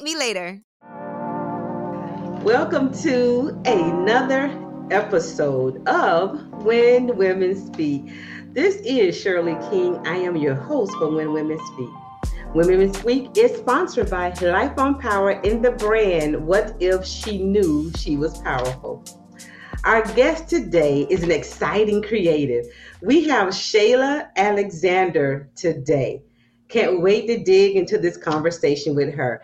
me 0.00 0.16
later. 0.16 0.62
Welcome 2.44 2.94
to 3.02 3.60
another 3.66 4.58
episode 4.90 5.86
of 5.86 6.40
When 6.64 7.16
Women 7.16 7.54
Speak. 7.54 8.10
This 8.54 8.76
is 8.76 9.20
Shirley 9.20 9.56
King. 9.70 9.98
I 10.06 10.16
am 10.16 10.36
your 10.36 10.54
host 10.54 10.92
for 10.92 11.10
When 11.14 11.32
Women 11.32 11.58
Speak. 11.58 11.90
When 12.54 12.68
Women 12.68 12.94
Speak 12.94 13.36
is 13.36 13.58
sponsored 13.58 14.08
by 14.08 14.32
Life 14.40 14.78
on 14.78 14.98
Power 14.98 15.32
in 15.32 15.60
the 15.60 15.72
brand 15.72 16.46
What 16.46 16.74
If 16.80 17.04
She 17.04 17.42
Knew 17.42 17.92
She 17.98 18.16
Was 18.16 18.38
Powerful. 18.38 19.04
Our 19.84 20.02
guest 20.14 20.48
today 20.48 21.06
is 21.10 21.22
an 21.22 21.32
exciting 21.32 22.02
creative. 22.02 22.64
We 23.02 23.28
have 23.28 23.48
Shayla 23.48 24.28
Alexander 24.36 25.50
today. 25.56 26.22
Can't 26.68 27.02
wait 27.02 27.26
to 27.26 27.42
dig 27.42 27.76
into 27.76 27.98
this 27.98 28.16
conversation 28.16 28.94
with 28.94 29.12
her. 29.14 29.42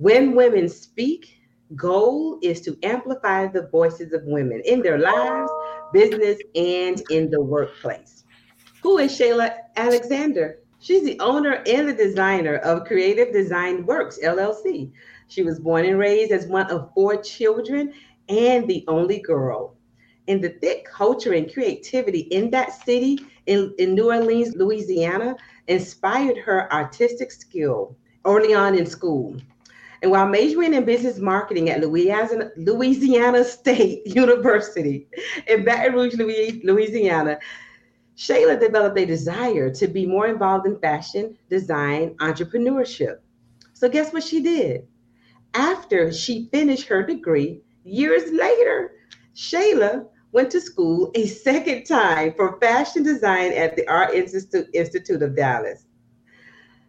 When 0.00 0.34
women 0.34 0.66
speak, 0.70 1.42
goal 1.76 2.38
is 2.40 2.62
to 2.62 2.78
amplify 2.82 3.48
the 3.48 3.66
voices 3.66 4.14
of 4.14 4.22
women 4.24 4.62
in 4.64 4.80
their 4.80 4.96
lives, 4.96 5.52
business, 5.92 6.38
and 6.54 7.02
in 7.10 7.28
the 7.28 7.42
workplace. 7.42 8.24
Who 8.82 8.96
is 8.96 9.12
Shayla 9.12 9.52
Alexander? 9.76 10.60
She's 10.78 11.04
the 11.04 11.20
owner 11.20 11.62
and 11.66 11.86
the 11.86 11.92
designer 11.92 12.56
of 12.56 12.86
Creative 12.86 13.30
Design 13.30 13.84
Works 13.84 14.18
LLC. 14.24 14.90
She 15.28 15.42
was 15.42 15.60
born 15.60 15.84
and 15.84 15.98
raised 15.98 16.32
as 16.32 16.46
one 16.46 16.70
of 16.70 16.90
four 16.94 17.22
children 17.22 17.92
and 18.30 18.66
the 18.66 18.86
only 18.88 19.18
girl. 19.18 19.76
And 20.28 20.42
the 20.42 20.56
thick 20.62 20.86
culture 20.86 21.34
and 21.34 21.52
creativity 21.52 22.20
in 22.20 22.48
that 22.52 22.72
city 22.86 23.18
in, 23.44 23.74
in 23.76 23.94
New 23.94 24.10
Orleans, 24.10 24.56
Louisiana, 24.56 25.36
inspired 25.68 26.38
her 26.38 26.72
artistic 26.72 27.30
skill 27.30 27.98
early 28.24 28.54
on 28.54 28.78
in 28.78 28.86
school. 28.86 29.36
And 30.02 30.10
while 30.10 30.26
majoring 30.26 30.74
in 30.74 30.84
business 30.84 31.18
marketing 31.18 31.68
at 31.68 31.80
Louisiana, 31.80 33.44
State 33.44 34.06
University 34.06 35.08
in 35.46 35.64
Baton 35.64 35.94
Rouge, 35.94 36.14
Louisiana, 36.64 37.38
Shayla 38.16 38.58
developed 38.58 38.98
a 38.98 39.06
desire 39.06 39.72
to 39.74 39.88
be 39.88 40.06
more 40.06 40.26
involved 40.26 40.66
in 40.66 40.78
fashion, 40.78 41.36
design, 41.48 42.14
entrepreneurship. 42.20 43.16
So, 43.74 43.88
guess 43.88 44.12
what 44.12 44.22
she 44.22 44.42
did? 44.42 44.86
After 45.54 46.12
she 46.12 46.48
finished 46.52 46.86
her 46.88 47.02
degree, 47.02 47.60
years 47.84 48.30
later, 48.32 48.92
Shayla 49.34 50.06
went 50.32 50.50
to 50.50 50.60
school 50.60 51.10
a 51.14 51.26
second 51.26 51.84
time 51.84 52.34
for 52.36 52.58
fashion 52.60 53.02
design 53.02 53.52
at 53.52 53.76
the 53.76 53.86
Art 53.88 54.14
Institute 54.14 55.22
of 55.22 55.36
Dallas. 55.36 55.86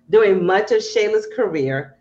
During 0.10 0.46
much 0.46 0.72
of 0.72 0.80
Shayla's 0.80 1.28
career 1.36 1.98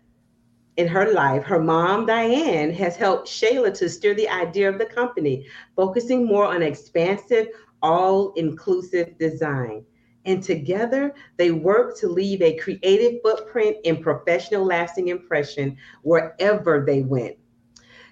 in 0.81 0.87
her 0.87 1.13
life, 1.13 1.43
her 1.43 1.59
mom, 1.59 2.07
Diane, 2.07 2.73
has 2.73 2.95
helped 2.95 3.27
Shayla 3.27 3.71
to 3.75 3.87
steer 3.87 4.15
the 4.15 4.27
idea 4.27 4.67
of 4.67 4.79
the 4.79 4.85
company, 4.85 5.45
focusing 5.75 6.25
more 6.25 6.47
on 6.47 6.63
expansive, 6.63 7.49
all 7.83 8.33
inclusive 8.33 9.15
design. 9.19 9.85
And 10.25 10.41
together, 10.41 11.13
they 11.37 11.51
work 11.51 11.97
to 11.99 12.07
leave 12.07 12.41
a 12.41 12.57
creative 12.57 13.21
footprint 13.21 13.77
and 13.85 14.01
professional 14.01 14.65
lasting 14.65 15.09
impression 15.09 15.77
wherever 16.01 16.83
they 16.83 17.03
went. 17.03 17.37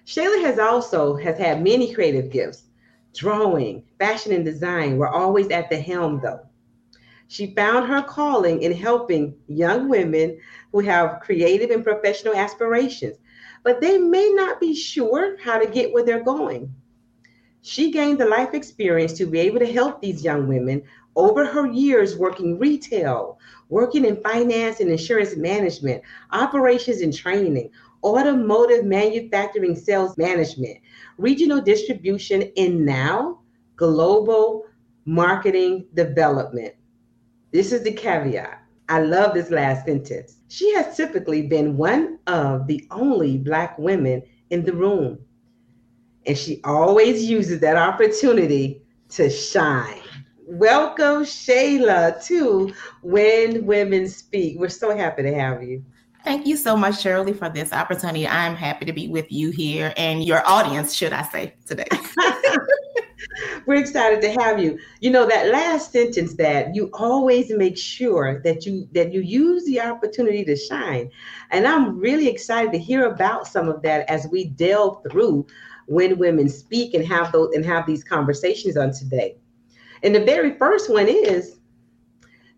Shayla 0.06 0.40
has 0.44 0.60
also 0.60 1.16
has 1.16 1.38
had 1.38 1.64
many 1.64 1.92
creative 1.92 2.30
gifts 2.30 2.68
drawing, 3.12 3.82
fashion, 3.98 4.32
and 4.32 4.44
design 4.44 4.96
were 4.96 5.08
always 5.08 5.48
at 5.48 5.68
the 5.68 5.80
helm, 5.80 6.20
though. 6.22 6.46
She 7.30 7.54
found 7.54 7.86
her 7.86 8.02
calling 8.02 8.62
in 8.62 8.72
helping 8.72 9.36
young 9.46 9.88
women 9.88 10.40
who 10.72 10.80
have 10.80 11.20
creative 11.20 11.70
and 11.70 11.84
professional 11.84 12.34
aspirations, 12.34 13.18
but 13.62 13.80
they 13.80 13.98
may 13.98 14.32
not 14.32 14.58
be 14.58 14.74
sure 14.74 15.36
how 15.40 15.60
to 15.60 15.70
get 15.70 15.92
where 15.92 16.02
they're 16.02 16.24
going. 16.24 16.74
She 17.62 17.92
gained 17.92 18.18
the 18.18 18.26
life 18.26 18.52
experience 18.52 19.12
to 19.12 19.26
be 19.26 19.38
able 19.38 19.60
to 19.60 19.72
help 19.72 20.02
these 20.02 20.24
young 20.24 20.48
women 20.48 20.82
over 21.14 21.46
her 21.46 21.68
years 21.68 22.16
working 22.16 22.58
retail, 22.58 23.38
working 23.68 24.04
in 24.04 24.20
finance 24.22 24.80
and 24.80 24.90
insurance 24.90 25.36
management, 25.36 26.02
operations 26.32 27.00
and 27.00 27.14
training, 27.14 27.70
automotive 28.02 28.84
manufacturing 28.84 29.76
sales 29.76 30.18
management, 30.18 30.78
regional 31.16 31.60
distribution, 31.60 32.50
and 32.56 32.84
now 32.84 33.38
global 33.76 34.64
marketing 35.04 35.86
development. 35.94 36.74
This 37.52 37.72
is 37.72 37.82
the 37.82 37.92
caveat. 37.92 38.62
I 38.88 39.00
love 39.00 39.34
this 39.34 39.50
last 39.50 39.86
sentence. 39.86 40.36
She 40.48 40.72
has 40.74 40.96
typically 40.96 41.42
been 41.42 41.76
one 41.76 42.18
of 42.26 42.66
the 42.66 42.86
only 42.90 43.38
Black 43.38 43.78
women 43.78 44.22
in 44.50 44.64
the 44.64 44.72
room. 44.72 45.18
And 46.26 46.36
she 46.38 46.60
always 46.64 47.24
uses 47.24 47.60
that 47.60 47.76
opportunity 47.76 48.82
to 49.10 49.30
shine. 49.30 50.00
Welcome, 50.46 51.24
Shayla, 51.24 52.24
to 52.26 52.72
When 53.02 53.64
Women 53.66 54.08
Speak. 54.08 54.58
We're 54.58 54.68
so 54.68 54.96
happy 54.96 55.22
to 55.22 55.34
have 55.34 55.62
you. 55.62 55.84
Thank 56.24 56.46
you 56.46 56.56
so 56.56 56.76
much, 56.76 57.00
Shirley, 57.00 57.32
for 57.32 57.48
this 57.48 57.72
opportunity. 57.72 58.28
I'm 58.28 58.54
happy 58.54 58.84
to 58.84 58.92
be 58.92 59.08
with 59.08 59.30
you 59.32 59.50
here 59.50 59.94
and 59.96 60.22
your 60.22 60.46
audience, 60.46 60.94
should 60.94 61.12
I 61.12 61.22
say, 61.22 61.54
today. 61.66 61.86
We're 63.66 63.80
excited 63.80 64.20
to 64.22 64.30
have 64.42 64.58
you. 64.58 64.78
You 65.00 65.10
know 65.10 65.26
that 65.26 65.48
last 65.48 65.92
sentence 65.92 66.34
that 66.34 66.74
you 66.74 66.90
always 66.92 67.50
make 67.50 67.76
sure 67.76 68.40
that 68.42 68.66
you 68.66 68.88
that 68.92 69.12
you 69.12 69.20
use 69.20 69.64
the 69.64 69.80
opportunity 69.80 70.44
to 70.44 70.56
shine. 70.56 71.10
And 71.50 71.66
I'm 71.66 71.98
really 71.98 72.28
excited 72.28 72.72
to 72.72 72.78
hear 72.78 73.06
about 73.06 73.46
some 73.46 73.68
of 73.68 73.82
that 73.82 74.08
as 74.08 74.28
we 74.30 74.46
delve 74.46 75.02
through 75.10 75.46
when 75.86 76.18
women 76.18 76.48
speak 76.48 76.94
and 76.94 77.06
have 77.06 77.32
those 77.32 77.54
and 77.54 77.64
have 77.64 77.86
these 77.86 78.04
conversations 78.04 78.76
on 78.76 78.92
today. 78.92 79.36
And 80.02 80.14
the 80.14 80.24
very 80.24 80.56
first 80.56 80.90
one 80.90 81.08
is 81.08 81.58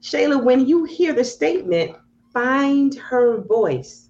Shayla, 0.02 0.42
when 0.42 0.66
you 0.66 0.84
hear 0.84 1.12
the 1.12 1.24
statement 1.24 1.96
find 2.32 2.94
her 2.94 3.42
voice. 3.42 4.08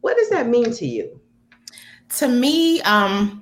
What 0.00 0.16
does 0.16 0.30
that 0.30 0.48
mean 0.48 0.72
to 0.72 0.86
you? 0.86 1.20
To 2.18 2.28
me, 2.28 2.80
um, 2.82 3.39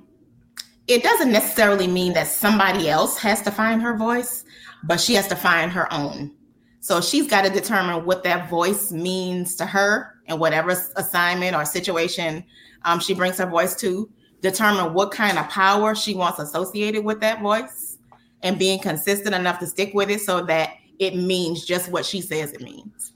it 0.89 1.03
doesn't 1.03 1.31
necessarily 1.31 1.87
mean 1.87 2.13
that 2.13 2.27
somebody 2.27 2.89
else 2.89 3.17
has 3.19 3.41
to 3.43 3.51
find 3.51 3.81
her 3.81 3.95
voice, 3.95 4.43
but 4.83 4.99
she 4.99 5.13
has 5.13 5.27
to 5.27 5.35
find 5.35 5.71
her 5.71 5.91
own. 5.93 6.35
So 6.81 6.99
she's 6.99 7.27
got 7.27 7.43
to 7.43 7.49
determine 7.49 8.05
what 8.05 8.23
that 8.23 8.49
voice 8.49 8.91
means 8.91 9.55
to 9.57 9.65
her 9.65 10.15
and 10.27 10.39
whatever 10.39 10.71
assignment 10.95 11.55
or 11.55 11.63
situation 11.65 12.43
um, 12.83 12.99
she 12.99 13.13
brings 13.13 13.37
her 13.37 13.45
voice 13.45 13.75
to, 13.77 14.09
determine 14.41 14.93
what 14.93 15.11
kind 15.11 15.37
of 15.37 15.47
power 15.49 15.93
she 15.95 16.15
wants 16.15 16.39
associated 16.39 17.03
with 17.03 17.19
that 17.19 17.41
voice, 17.41 17.97
and 18.41 18.57
being 18.57 18.79
consistent 18.79 19.35
enough 19.35 19.59
to 19.59 19.67
stick 19.67 19.93
with 19.93 20.09
it 20.09 20.21
so 20.21 20.41
that 20.41 20.71
it 20.97 21.15
means 21.15 21.65
just 21.65 21.91
what 21.91 22.05
she 22.05 22.21
says 22.21 22.53
it 22.53 22.61
means 22.61 23.11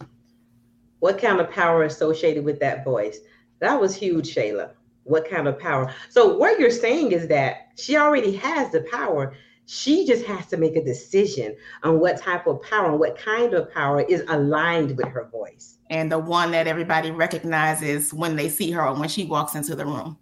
what 1.03 1.17
kind 1.17 1.41
of 1.41 1.51
power 1.51 1.83
associated 1.83 2.45
with 2.45 2.61
that 2.61 2.85
voice? 2.85 3.19
That 3.59 3.81
was 3.81 3.93
huge, 3.93 4.33
Shayla. 4.33 4.69
What 5.03 5.29
kind 5.29 5.47
of 5.47 5.59
power? 5.59 5.93
So, 6.09 6.37
what 6.37 6.59
you're 6.59 6.71
saying 6.71 7.11
is 7.11 7.27
that 7.27 7.69
she 7.75 7.97
already 7.97 8.35
has 8.37 8.71
the 8.71 8.81
power. 8.91 9.35
She 9.65 10.05
just 10.05 10.25
has 10.25 10.45
to 10.47 10.57
make 10.57 10.75
a 10.75 10.83
decision 10.83 11.55
on 11.83 11.99
what 11.99 12.17
type 12.17 12.47
of 12.47 12.61
power 12.61 12.89
and 12.89 12.99
what 12.99 13.17
kind 13.17 13.53
of 13.53 13.73
power 13.73 14.01
is 14.01 14.23
aligned 14.27 14.97
with 14.97 15.07
her 15.07 15.29
voice. 15.31 15.77
And 15.89 16.11
the 16.11 16.19
one 16.19 16.51
that 16.51 16.67
everybody 16.67 17.11
recognizes 17.11 18.13
when 18.13 18.35
they 18.35 18.49
see 18.49 18.71
her 18.71 18.85
or 18.85 18.93
when 18.93 19.09
she 19.09 19.25
walks 19.25 19.55
into 19.55 19.75
the 19.75 19.85
room. 19.85 20.17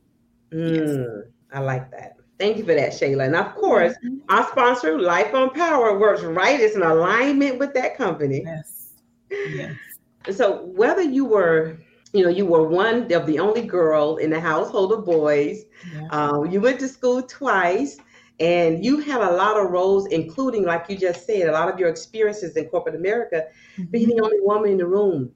Mm, 0.51 0.75
yes. 0.75 1.31
I 1.53 1.59
like 1.59 1.89
that. 1.91 2.17
Thank 2.39 2.57
you 2.57 2.65
for 2.65 2.73
that, 2.73 2.91
Shayla. 2.91 3.27
And 3.27 3.35
of 3.35 3.53
course, 3.55 3.93
mm-hmm. 4.03 4.17
our 4.29 4.47
sponsor, 4.47 4.99
Life 4.99 5.33
on 5.33 5.51
Power, 5.51 5.97
works 5.97 6.23
right. 6.23 6.59
It's 6.59 6.75
an 6.75 6.81
alignment 6.81 7.59
with 7.59 7.73
that 7.75 7.95
company. 7.95 8.41
Yes. 8.43 8.93
Yes. 9.29 9.75
So 10.31 10.65
whether 10.65 11.01
you 11.01 11.25
were 11.25 11.77
you 12.13 12.23
know, 12.23 12.29
you 12.29 12.45
were 12.45 12.67
one 12.67 13.11
of 13.11 13.25
the 13.25 13.39
only 13.39 13.61
girl 13.61 14.17
in 14.17 14.29
the 14.29 14.39
household 14.39 14.91
of 14.91 15.05
boys. 15.05 15.63
Yeah. 15.93 16.07
Um, 16.09 16.51
you 16.51 16.59
went 16.59 16.79
to 16.81 16.87
school 16.87 17.21
twice, 17.23 17.97
and 18.39 18.83
you 18.83 18.99
had 18.99 19.21
a 19.21 19.31
lot 19.31 19.57
of 19.57 19.71
roles, 19.71 20.07
including, 20.07 20.65
like 20.65 20.85
you 20.89 20.97
just 20.97 21.25
said, 21.25 21.47
a 21.47 21.51
lot 21.51 21.71
of 21.71 21.79
your 21.79 21.89
experiences 21.89 22.57
in 22.57 22.65
corporate 22.65 22.95
America, 22.95 23.45
mm-hmm. 23.77 23.91
being 23.91 24.09
the 24.09 24.21
only 24.21 24.39
woman 24.41 24.71
in 24.71 24.77
the 24.77 24.85
room. 24.85 25.31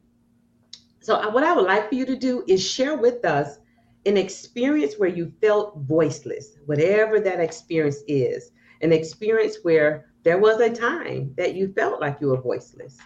So, 0.99 1.29
what 1.29 1.43
I 1.43 1.53
would 1.53 1.65
like 1.65 1.89
for 1.89 1.95
you 1.95 2.05
to 2.05 2.15
do 2.15 2.43
is 2.47 2.67
share 2.67 2.97
with 2.97 3.23
us 3.23 3.59
an 4.05 4.17
experience 4.17 4.95
where 4.97 5.09
you 5.09 5.31
felt 5.41 5.77
voiceless, 5.79 6.57
whatever 6.65 7.19
that 7.19 7.39
experience 7.39 7.99
is, 8.07 8.51
an 8.81 8.91
experience 8.91 9.57
where 9.63 10.11
there 10.23 10.39
was 10.39 10.59
a 10.59 10.69
time 10.69 11.33
that 11.37 11.53
you 11.55 11.71
felt 11.73 12.01
like 12.01 12.17
you 12.19 12.27
were 12.27 12.41
voiceless. 12.41 12.97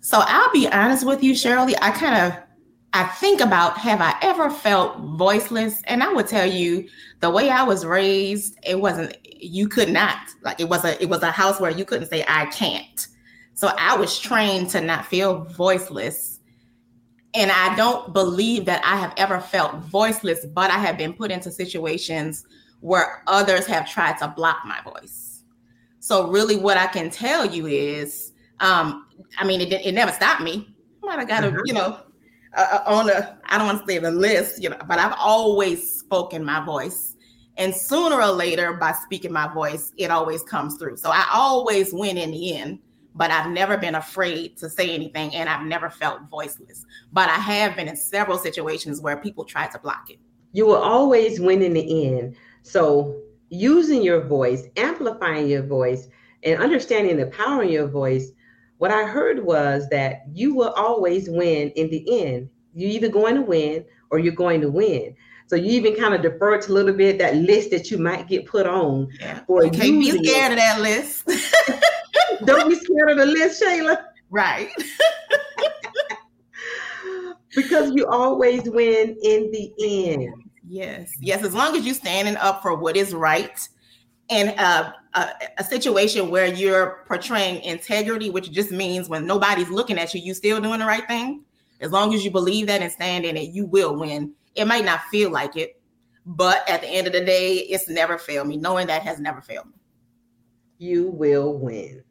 So 0.00 0.18
I'll 0.20 0.50
be 0.52 0.66
honest 0.68 1.06
with 1.06 1.22
you, 1.22 1.34
Shirley. 1.34 1.74
I 1.80 1.90
kind 1.90 2.32
of 2.32 2.47
I 2.92 3.04
think 3.04 3.40
about 3.40 3.76
have 3.78 4.00
I 4.00 4.14
ever 4.22 4.50
felt 4.50 4.98
voiceless? 4.98 5.82
And 5.84 6.02
I 6.02 6.12
would 6.12 6.26
tell 6.26 6.46
you 6.46 6.88
the 7.20 7.30
way 7.30 7.50
I 7.50 7.62
was 7.62 7.84
raised, 7.84 8.58
it 8.64 8.80
wasn't 8.80 9.16
you 9.40 9.68
could 9.68 9.90
not 9.90 10.16
like 10.42 10.58
it 10.60 10.68
was 10.68 10.84
a 10.84 11.00
it 11.02 11.08
was 11.08 11.22
a 11.22 11.30
house 11.30 11.60
where 11.60 11.70
you 11.70 11.84
couldn't 11.84 12.08
say 12.08 12.24
I 12.26 12.46
can't. 12.46 13.06
So 13.54 13.70
I 13.78 13.96
was 13.96 14.18
trained 14.18 14.70
to 14.70 14.80
not 14.80 15.06
feel 15.06 15.44
voiceless. 15.44 16.40
And 17.34 17.52
I 17.52 17.74
don't 17.76 18.12
believe 18.12 18.64
that 18.64 18.82
I 18.84 18.96
have 18.96 19.12
ever 19.16 19.38
felt 19.38 19.76
voiceless, 19.76 20.46
but 20.46 20.70
I 20.70 20.78
have 20.78 20.96
been 20.96 21.12
put 21.12 21.30
into 21.30 21.50
situations 21.50 22.46
where 22.80 23.22
others 23.26 23.66
have 23.66 23.88
tried 23.88 24.16
to 24.18 24.28
block 24.28 24.58
my 24.64 24.80
voice. 24.82 25.42
So 26.00 26.28
really 26.28 26.56
what 26.56 26.78
I 26.78 26.86
can 26.86 27.10
tell 27.10 27.44
you 27.44 27.66
is 27.66 28.32
um 28.60 29.06
I 29.38 29.44
mean 29.44 29.60
it, 29.60 29.72
it 29.72 29.92
never 29.92 30.12
stopped 30.12 30.42
me. 30.42 30.74
I 31.02 31.06
might 31.06 31.18
have 31.18 31.28
got 31.28 31.44
a, 31.44 31.48
uh-huh. 31.48 31.62
you 31.66 31.74
know, 31.74 32.00
uh, 32.56 32.80
on 32.86 33.10
a 33.10 33.38
I 33.44 33.58
don't 33.58 33.66
want 33.66 33.86
to 33.86 33.92
say 33.92 33.98
the 33.98 34.10
list, 34.10 34.62
you 34.62 34.70
know, 34.70 34.78
but 34.86 34.98
I've 34.98 35.14
always 35.18 35.98
spoken 35.98 36.44
my 36.44 36.64
voice. 36.64 37.16
And 37.56 37.74
sooner 37.74 38.22
or 38.22 38.30
later, 38.30 38.74
by 38.74 38.92
speaking 38.92 39.32
my 39.32 39.52
voice, 39.52 39.92
it 39.96 40.10
always 40.10 40.44
comes 40.44 40.76
through. 40.76 40.96
So 40.96 41.10
I 41.10 41.26
always 41.32 41.92
win 41.92 42.16
in 42.16 42.30
the 42.30 42.56
end, 42.56 42.78
but 43.16 43.32
I've 43.32 43.50
never 43.50 43.76
been 43.76 43.96
afraid 43.96 44.56
to 44.58 44.70
say 44.70 44.94
anything 44.94 45.34
and 45.34 45.48
I've 45.48 45.66
never 45.66 45.90
felt 45.90 46.22
voiceless. 46.30 46.86
But 47.12 47.28
I 47.28 47.34
have 47.34 47.74
been 47.74 47.88
in 47.88 47.96
several 47.96 48.38
situations 48.38 49.00
where 49.00 49.16
people 49.16 49.44
try 49.44 49.66
to 49.66 49.78
block 49.80 50.08
it. 50.08 50.20
You 50.52 50.66
will 50.66 50.76
always 50.76 51.40
win 51.40 51.62
in 51.62 51.74
the 51.74 52.06
end. 52.06 52.36
So 52.62 53.20
using 53.48 54.02
your 54.02 54.20
voice, 54.20 54.64
amplifying 54.76 55.48
your 55.48 55.64
voice, 55.64 56.08
and 56.44 56.62
understanding 56.62 57.16
the 57.16 57.26
power 57.26 57.64
in 57.64 57.70
your 57.70 57.88
voice 57.88 58.30
what 58.78 58.90
I 58.90 59.04
heard 59.04 59.44
was 59.44 59.88
that 59.90 60.22
you 60.32 60.54
will 60.54 60.70
always 60.70 61.28
win 61.28 61.70
in 61.70 61.90
the 61.90 62.24
end. 62.24 62.48
You're 62.74 62.90
either 62.90 63.08
going 63.08 63.34
to 63.34 63.42
win 63.42 63.84
or 64.10 64.18
you're 64.18 64.32
going 64.32 64.60
to 64.62 64.70
win. 64.70 65.14
So 65.48 65.56
you 65.56 65.72
even 65.72 65.96
kind 65.96 66.14
of 66.14 66.22
defer 66.22 66.60
to 66.60 66.70
a 66.70 66.74
little 66.74 66.94
bit 66.94 67.18
that 67.18 67.36
list 67.36 67.70
that 67.70 67.90
you 67.90 67.98
might 67.98 68.28
get 68.28 68.46
put 68.46 68.66
on. 68.66 69.08
Yeah. 69.18 69.42
For 69.46 69.64
you 69.64 69.70
can't 69.70 69.98
be 69.98 70.10
scared 70.10 70.52
of 70.52 70.58
that 70.58 70.80
list. 70.80 71.26
Don't 72.44 72.68
be 72.68 72.76
scared 72.76 73.10
of 73.10 73.18
the 73.18 73.26
list, 73.26 73.62
Shayla. 73.62 74.04
Right. 74.30 74.70
because 77.56 77.92
you 77.94 78.06
always 78.06 78.62
win 78.66 79.16
in 79.22 79.50
the 79.50 79.72
end. 79.82 80.32
Yes. 80.68 81.10
Yes. 81.18 81.42
As 81.42 81.54
long 81.54 81.76
as 81.76 81.84
you're 81.84 81.94
standing 81.94 82.36
up 82.36 82.62
for 82.62 82.74
what 82.74 82.96
is 82.96 83.14
right 83.14 83.68
and 84.30 84.54
uh, 84.58 84.92
a, 85.14 85.28
a, 85.58 85.64
situation 85.64 86.30
where 86.30 86.46
you're 86.46 87.04
portraying 87.06 87.62
integrity, 87.62 88.30
which 88.30 88.50
just 88.50 88.70
means 88.70 89.08
when 89.08 89.26
nobody's 89.26 89.70
looking 89.70 89.98
at 89.98 90.14
you, 90.14 90.20
you 90.20 90.34
still 90.34 90.60
doing 90.60 90.80
the 90.80 90.86
right 90.86 91.06
thing. 91.06 91.44
As 91.80 91.92
long 91.92 92.12
as 92.12 92.24
you 92.24 92.30
believe 92.30 92.66
that 92.66 92.82
and 92.82 92.92
stand 92.92 93.24
in 93.24 93.36
it, 93.36 93.50
you 93.50 93.64
will 93.64 93.96
win. 93.96 94.32
It 94.54 94.66
might 94.66 94.84
not 94.84 95.02
feel 95.04 95.30
like 95.30 95.56
it, 95.56 95.80
but 96.26 96.68
at 96.68 96.82
the 96.82 96.88
end 96.88 97.06
of 97.06 97.12
the 97.12 97.24
day, 97.24 97.54
it's 97.54 97.88
never 97.88 98.18
failed 98.18 98.48
me. 98.48 98.56
Knowing 98.56 98.86
that 98.88 99.02
has 99.02 99.18
never 99.18 99.40
failed 99.40 99.66
me. 99.66 99.74
You 100.78 101.08
will 101.08 101.54
win. 101.54 102.02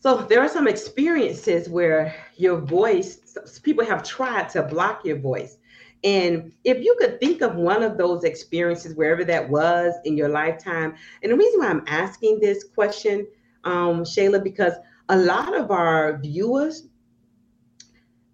So 0.00 0.16
there 0.16 0.40
are 0.40 0.48
some 0.48 0.66
experiences 0.66 1.68
where 1.68 2.14
your 2.36 2.56
voice, 2.56 3.36
people 3.62 3.84
have 3.84 4.02
tried 4.02 4.48
to 4.50 4.62
block 4.62 5.04
your 5.04 5.18
voice. 5.18 5.58
And 6.02 6.52
if 6.64 6.82
you 6.82 6.96
could 6.98 7.20
think 7.20 7.42
of 7.42 7.56
one 7.56 7.82
of 7.82 7.98
those 7.98 8.24
experiences, 8.24 8.94
wherever 8.94 9.24
that 9.24 9.48
was 9.48 9.94
in 10.04 10.16
your 10.16 10.30
lifetime, 10.30 10.94
and 11.22 11.32
the 11.32 11.36
reason 11.36 11.60
why 11.60 11.68
I'm 11.68 11.84
asking 11.86 12.40
this 12.40 12.64
question, 12.64 13.26
um, 13.64 14.04
Shayla, 14.04 14.42
because 14.42 14.72
a 15.10 15.16
lot 15.16 15.54
of 15.54 15.70
our 15.70 16.18
viewers, 16.18 16.88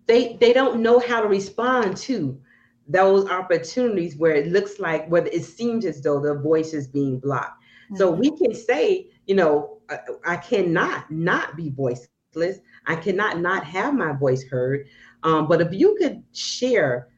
they 0.06 0.36
they 0.40 0.52
don't 0.52 0.80
know 0.80 1.00
how 1.00 1.20
to 1.20 1.26
respond 1.26 1.96
to 1.96 2.40
those 2.88 3.28
opportunities 3.28 4.16
where 4.16 4.34
it 4.34 4.46
looks 4.46 4.78
like 4.78 5.08
where 5.08 5.26
it 5.26 5.44
seems 5.44 5.84
as 5.84 6.00
though 6.00 6.20
the 6.20 6.34
voice 6.34 6.72
is 6.72 6.86
being 6.86 7.18
blocked. 7.18 7.60
Mm-hmm. 7.86 7.96
So 7.96 8.10
we 8.10 8.30
can 8.36 8.54
say, 8.54 9.10
you 9.26 9.34
know, 9.34 9.78
I, 9.90 9.98
I, 10.24 10.36
cannot 10.36 11.10
not 11.10 11.56
be 11.56 11.70
voiceless. 11.70 12.58
I 12.86 12.94
cannot 12.94 13.40
not 13.40 13.64
have 13.64 13.94
my 13.94 14.12
voice 14.12 14.44
heard. 14.44 14.86
Um, 15.24 15.48
but 15.48 15.60
if 15.60 15.72
you 15.72 15.96
could 15.98 16.22
share 16.32 17.08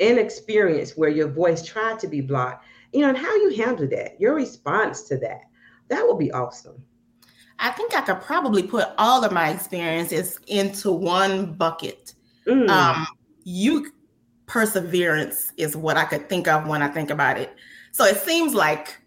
an 0.00 0.18
experience 0.18 0.96
where 0.96 1.08
your 1.08 1.28
voice 1.28 1.64
tried 1.64 1.98
to 2.00 2.06
be 2.06 2.20
blocked, 2.20 2.64
you 2.92 3.00
know, 3.00 3.08
and 3.08 3.18
how 3.18 3.34
you 3.36 3.54
handle 3.56 3.88
that, 3.88 4.20
your 4.20 4.34
response 4.34 5.02
to 5.04 5.18
that, 5.18 5.42
that 5.88 6.06
would 6.06 6.18
be 6.18 6.32
awesome. 6.32 6.82
I 7.58 7.70
think 7.70 7.96
I 7.96 8.02
could 8.02 8.20
probably 8.20 8.62
put 8.62 8.88
all 8.98 9.24
of 9.24 9.32
my 9.32 9.50
experiences 9.50 10.38
into 10.46 10.92
one 10.92 11.54
bucket. 11.54 12.14
Mm. 12.46 12.68
Um, 12.68 13.06
you 13.44 13.92
perseverance 14.46 15.52
is 15.56 15.76
what 15.76 15.96
I 15.96 16.04
could 16.04 16.28
think 16.28 16.48
of 16.48 16.66
when 16.66 16.82
I 16.82 16.88
think 16.88 17.10
about 17.10 17.38
it. 17.38 17.54
So 17.92 18.04
it 18.04 18.16
seems 18.16 18.54
like 18.54 19.00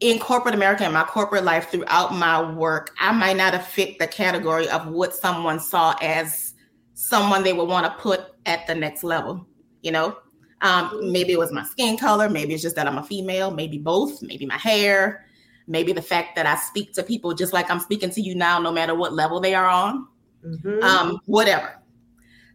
in 0.00 0.18
corporate 0.18 0.54
America 0.54 0.84
and 0.84 0.92
my 0.92 1.04
corporate 1.04 1.44
life 1.44 1.70
throughout 1.70 2.14
my 2.14 2.50
work, 2.52 2.94
I 2.98 3.12
might 3.12 3.36
not 3.36 3.52
have 3.54 3.66
fit 3.66 3.98
the 3.98 4.06
category 4.06 4.68
of 4.68 4.88
what 4.88 5.14
someone 5.14 5.60
saw 5.60 5.94
as 6.02 6.54
someone 6.94 7.44
they 7.44 7.52
would 7.52 7.68
want 7.68 7.86
to 7.86 8.02
put 8.02 8.32
at 8.46 8.66
the 8.66 8.74
next 8.74 9.04
level, 9.04 9.46
you 9.82 9.92
know? 9.92 10.16
Um, 10.62 11.12
maybe 11.12 11.32
it 11.32 11.38
was 11.38 11.52
my 11.52 11.64
skin 11.64 11.98
color, 11.98 12.30
maybe 12.30 12.54
it's 12.54 12.62
just 12.62 12.76
that 12.76 12.86
I'm 12.86 12.96
a 12.96 13.02
female, 13.02 13.50
maybe 13.50 13.76
both, 13.76 14.22
maybe 14.22 14.46
my 14.46 14.56
hair, 14.56 15.26
maybe 15.66 15.92
the 15.92 16.02
fact 16.02 16.36
that 16.36 16.46
I 16.46 16.56
speak 16.56 16.94
to 16.94 17.02
people 17.02 17.34
just 17.34 17.52
like 17.52 17.70
I'm 17.70 17.80
speaking 17.80 18.10
to 18.10 18.20
you 18.22 18.34
now, 18.34 18.58
no 18.58 18.72
matter 18.72 18.94
what 18.94 19.12
level 19.12 19.40
they 19.40 19.54
are 19.54 19.66
on, 19.66 20.06
mm-hmm. 20.44 20.82
um, 20.82 21.20
whatever. 21.26 21.82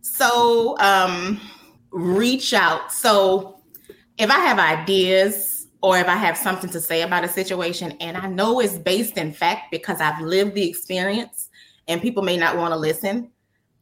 So 0.01 0.77
um, 0.79 1.39
reach 1.91 2.53
out. 2.53 2.91
So 2.91 3.61
if 4.17 4.31
I 4.31 4.39
have 4.39 4.59
ideas 4.59 5.67
or 5.81 5.97
if 5.97 6.07
I 6.07 6.15
have 6.15 6.37
something 6.37 6.69
to 6.71 6.81
say 6.81 7.01
about 7.01 7.23
a 7.23 7.27
situation 7.27 7.91
and 7.99 8.17
I 8.17 8.27
know 8.27 8.59
it's 8.59 8.77
based 8.77 9.17
in 9.17 9.31
fact 9.31 9.71
because 9.71 9.99
I've 9.99 10.21
lived 10.21 10.55
the 10.55 10.67
experience 10.67 11.49
and 11.87 12.01
people 12.01 12.23
may 12.23 12.37
not 12.37 12.57
want 12.57 12.73
to 12.73 12.77
listen, 12.77 13.31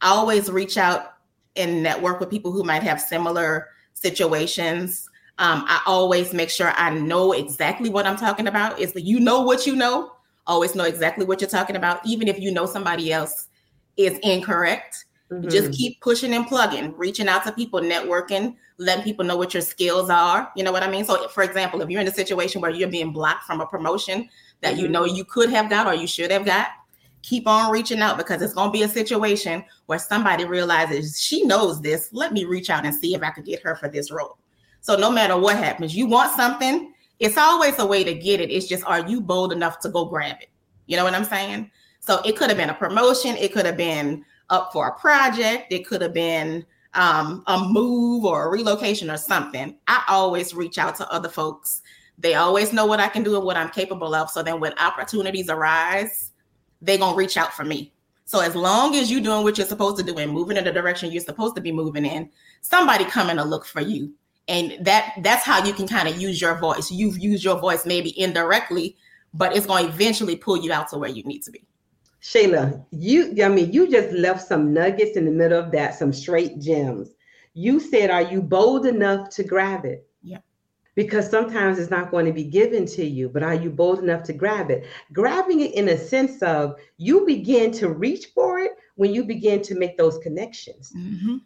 I 0.00 0.08
always 0.08 0.50
reach 0.50 0.76
out 0.76 1.14
and 1.56 1.82
network 1.82 2.20
with 2.20 2.30
people 2.30 2.52
who 2.52 2.62
might 2.62 2.82
have 2.82 3.00
similar 3.00 3.68
situations. 3.94 5.08
Um, 5.38 5.64
I 5.66 5.80
always 5.86 6.32
make 6.32 6.50
sure 6.50 6.72
I 6.76 6.90
know 6.90 7.32
exactly 7.32 7.88
what 7.88 8.06
I'm 8.06 8.16
talking 8.16 8.46
about. 8.46 8.78
Is 8.78 8.92
that 8.92 9.02
you 9.02 9.20
know 9.20 9.40
what 9.42 9.66
you 9.66 9.74
know, 9.74 10.12
always 10.46 10.74
know 10.74 10.84
exactly 10.84 11.24
what 11.24 11.40
you're 11.40 11.50
talking 11.50 11.76
about, 11.76 12.04
even 12.06 12.28
if 12.28 12.38
you 12.38 12.52
know 12.52 12.66
somebody 12.66 13.12
else 13.12 13.48
is 13.96 14.18
incorrect. 14.22 15.06
Mm-hmm. 15.30 15.48
Just 15.48 15.72
keep 15.72 16.00
pushing 16.00 16.34
and 16.34 16.46
plugging, 16.46 16.92
reaching 16.96 17.28
out 17.28 17.44
to 17.44 17.52
people, 17.52 17.80
networking, 17.80 18.56
letting 18.78 19.04
people 19.04 19.24
know 19.24 19.36
what 19.36 19.54
your 19.54 19.62
skills 19.62 20.10
are. 20.10 20.50
You 20.56 20.64
know 20.64 20.72
what 20.72 20.82
I 20.82 20.90
mean? 20.90 21.04
So, 21.04 21.28
for 21.28 21.44
example, 21.44 21.80
if 21.82 21.88
you're 21.88 22.00
in 22.00 22.08
a 22.08 22.12
situation 22.12 22.60
where 22.60 22.72
you're 22.72 22.88
being 22.88 23.12
blocked 23.12 23.44
from 23.44 23.60
a 23.60 23.66
promotion 23.66 24.28
that 24.60 24.74
mm-hmm. 24.74 24.82
you 24.82 24.88
know 24.88 25.04
you 25.04 25.24
could 25.24 25.50
have 25.50 25.70
got 25.70 25.86
or 25.86 25.94
you 25.94 26.08
should 26.08 26.32
have 26.32 26.44
got, 26.44 26.68
keep 27.22 27.46
on 27.46 27.70
reaching 27.70 28.00
out 28.00 28.16
because 28.16 28.42
it's 28.42 28.54
going 28.54 28.68
to 28.68 28.72
be 28.72 28.82
a 28.82 28.88
situation 28.88 29.64
where 29.86 29.98
somebody 29.98 30.44
realizes 30.44 31.20
she 31.20 31.44
knows 31.44 31.80
this. 31.80 32.08
Let 32.12 32.32
me 32.32 32.44
reach 32.44 32.70
out 32.70 32.84
and 32.84 32.94
see 32.94 33.14
if 33.14 33.22
I 33.22 33.30
could 33.30 33.44
get 33.44 33.62
her 33.62 33.76
for 33.76 33.88
this 33.88 34.10
role. 34.10 34.38
So 34.80 34.96
no 34.96 35.10
matter 35.10 35.36
what 35.38 35.56
happens, 35.56 35.94
you 35.94 36.06
want 36.06 36.34
something, 36.34 36.92
it's 37.18 37.36
always 37.36 37.78
a 37.78 37.86
way 37.86 38.02
to 38.02 38.14
get 38.14 38.40
it. 38.40 38.50
It's 38.50 38.66
just 38.66 38.84
are 38.84 39.06
you 39.06 39.20
bold 39.20 39.52
enough 39.52 39.78
to 39.80 39.90
go 39.90 40.06
grab 40.06 40.36
it? 40.40 40.48
You 40.86 40.96
know 40.96 41.04
what 41.04 41.14
I'm 41.14 41.24
saying? 41.24 41.70
So 42.00 42.20
it 42.24 42.36
could 42.36 42.48
have 42.48 42.56
been 42.56 42.70
a 42.70 42.74
promotion, 42.74 43.36
it 43.36 43.52
could 43.52 43.66
have 43.66 43.76
been 43.76 44.24
up 44.48 44.72
for 44.72 44.88
a 44.88 44.98
project, 44.98 45.70
it 45.70 45.86
could 45.86 46.00
have 46.00 46.14
been 46.14 46.64
um, 46.94 47.44
a 47.46 47.62
move 47.62 48.24
or 48.24 48.46
a 48.46 48.50
relocation 48.50 49.10
or 49.10 49.18
something. 49.18 49.76
I 49.86 50.02
always 50.08 50.54
reach 50.54 50.78
out 50.78 50.96
to 50.96 51.12
other 51.12 51.28
folks. 51.28 51.82
They 52.18 52.34
always 52.34 52.72
know 52.72 52.86
what 52.86 53.00
I 53.00 53.08
can 53.08 53.22
do 53.22 53.36
and 53.36 53.44
what 53.44 53.56
I'm 53.56 53.70
capable 53.70 54.14
of. 54.14 54.30
So 54.30 54.42
then 54.42 54.60
when 54.60 54.76
opportunities 54.78 55.48
arise, 55.48 56.29
they're 56.80 56.98
gonna 56.98 57.16
reach 57.16 57.36
out 57.36 57.52
for 57.52 57.64
me. 57.64 57.92
So 58.24 58.40
as 58.40 58.54
long 58.54 58.94
as 58.94 59.10
you're 59.10 59.20
doing 59.20 59.42
what 59.42 59.58
you're 59.58 59.66
supposed 59.66 59.96
to 59.98 60.04
do 60.04 60.16
and 60.18 60.30
moving 60.30 60.56
in 60.56 60.64
the 60.64 60.70
direction 60.70 61.10
you're 61.10 61.20
supposed 61.20 61.56
to 61.56 61.60
be 61.60 61.72
moving 61.72 62.06
in, 62.06 62.30
somebody 62.60 63.04
coming 63.04 63.36
to 63.36 63.44
look 63.44 63.66
for 63.66 63.80
you. 63.80 64.12
And 64.46 64.76
that 64.84 65.14
that's 65.22 65.44
how 65.44 65.64
you 65.64 65.72
can 65.72 65.88
kind 65.88 66.08
of 66.08 66.20
use 66.20 66.40
your 66.40 66.56
voice. 66.58 66.90
You've 66.90 67.18
used 67.18 67.44
your 67.44 67.58
voice 67.58 67.86
maybe 67.86 68.18
indirectly, 68.18 68.96
but 69.34 69.56
it's 69.56 69.66
to 69.66 69.84
eventually 69.84 70.36
pull 70.36 70.56
you 70.56 70.72
out 70.72 70.88
to 70.90 70.98
where 70.98 71.10
you 71.10 71.22
need 71.24 71.42
to 71.42 71.50
be. 71.50 71.64
Shayla, 72.22 72.84
you 72.90 73.34
I 73.42 73.48
mean 73.48 73.72
you 73.72 73.90
just 73.90 74.12
left 74.12 74.46
some 74.46 74.72
nuggets 74.72 75.16
in 75.16 75.24
the 75.24 75.30
middle 75.30 75.58
of 75.58 75.72
that, 75.72 75.94
some 75.94 76.12
straight 76.12 76.60
gems. 76.60 77.10
You 77.54 77.80
said, 77.80 78.10
Are 78.10 78.22
you 78.22 78.42
bold 78.42 78.86
enough 78.86 79.30
to 79.30 79.44
grab 79.44 79.84
it? 79.84 80.06
Because 81.00 81.30
sometimes 81.30 81.78
it's 81.78 81.90
not 81.90 82.10
going 82.10 82.26
to 82.26 82.32
be 82.32 82.44
given 82.44 82.84
to 82.84 83.02
you, 83.02 83.30
but 83.30 83.42
are 83.42 83.54
you 83.54 83.70
bold 83.70 84.00
enough 84.00 84.22
to 84.22 84.34
grab 84.34 84.70
it? 84.70 84.86
Grabbing 85.14 85.60
it 85.60 85.72
in 85.72 85.88
a 85.88 85.96
sense 85.96 86.42
of 86.42 86.74
you 86.98 87.24
begin 87.24 87.72
to 87.72 87.88
reach 87.88 88.26
for 88.34 88.58
it 88.58 88.72
when 88.96 89.10
you 89.14 89.24
begin 89.24 89.62
to 89.62 89.78
make 89.78 89.96
those 89.96 90.18
connections. 90.18 90.92
Mm-hmm. 90.94 91.36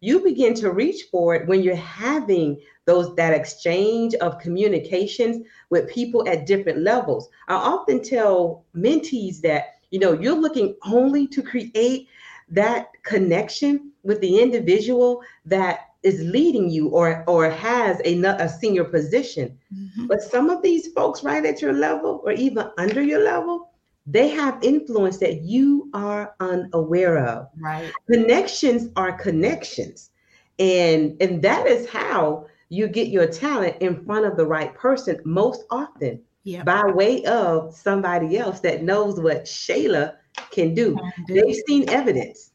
You 0.00 0.20
begin 0.20 0.54
to 0.54 0.70
reach 0.70 1.08
for 1.10 1.34
it 1.34 1.46
when 1.46 1.62
you're 1.62 1.76
having 1.76 2.58
those 2.86 3.14
that 3.16 3.34
exchange 3.34 4.14
of 4.14 4.38
communications 4.38 5.46
with 5.68 5.90
people 5.90 6.26
at 6.26 6.46
different 6.46 6.78
levels. 6.78 7.28
I 7.48 7.56
often 7.56 8.02
tell 8.02 8.64
mentees 8.74 9.42
that 9.42 9.80
you 9.90 9.98
know 9.98 10.14
you're 10.14 10.40
looking 10.40 10.74
only 10.86 11.26
to 11.26 11.42
create 11.42 12.08
that 12.48 12.88
connection 13.02 13.92
with 14.04 14.22
the 14.22 14.40
individual 14.40 15.20
that 15.44 15.91
is 16.02 16.20
leading 16.20 16.68
you 16.68 16.88
or 16.88 17.24
or 17.26 17.48
has 17.48 18.00
a, 18.04 18.20
a 18.22 18.48
senior 18.48 18.84
position. 18.84 19.58
Mm-hmm. 19.72 20.06
But 20.06 20.22
some 20.22 20.50
of 20.50 20.62
these 20.62 20.92
folks 20.92 21.22
right 21.22 21.44
at 21.44 21.62
your 21.62 21.72
level 21.72 22.20
or 22.24 22.32
even 22.32 22.70
under 22.78 23.02
your 23.02 23.22
level, 23.22 23.70
they 24.06 24.28
have 24.28 24.62
influence 24.62 25.18
that 25.18 25.42
you 25.42 25.90
are 25.94 26.34
unaware 26.40 27.24
of. 27.24 27.48
Right. 27.56 27.92
Connections 28.10 28.88
are 28.96 29.12
connections. 29.12 30.10
And 30.58 31.16
and 31.20 31.40
that 31.42 31.66
is 31.66 31.88
how 31.88 32.46
you 32.68 32.88
get 32.88 33.08
your 33.08 33.26
talent 33.26 33.76
in 33.80 34.04
front 34.04 34.24
of 34.24 34.36
the 34.36 34.46
right 34.46 34.74
person 34.74 35.20
most 35.24 35.64
often 35.70 36.20
Yeah. 36.44 36.62
by 36.62 36.82
way 36.86 37.22
of 37.24 37.74
somebody 37.74 38.38
else 38.38 38.60
that 38.60 38.82
knows 38.82 39.20
what 39.20 39.44
Shayla 39.44 40.16
can 40.50 40.74
do. 40.74 40.98
They've 41.28 41.56
seen 41.66 41.88
evidence. 41.88 42.52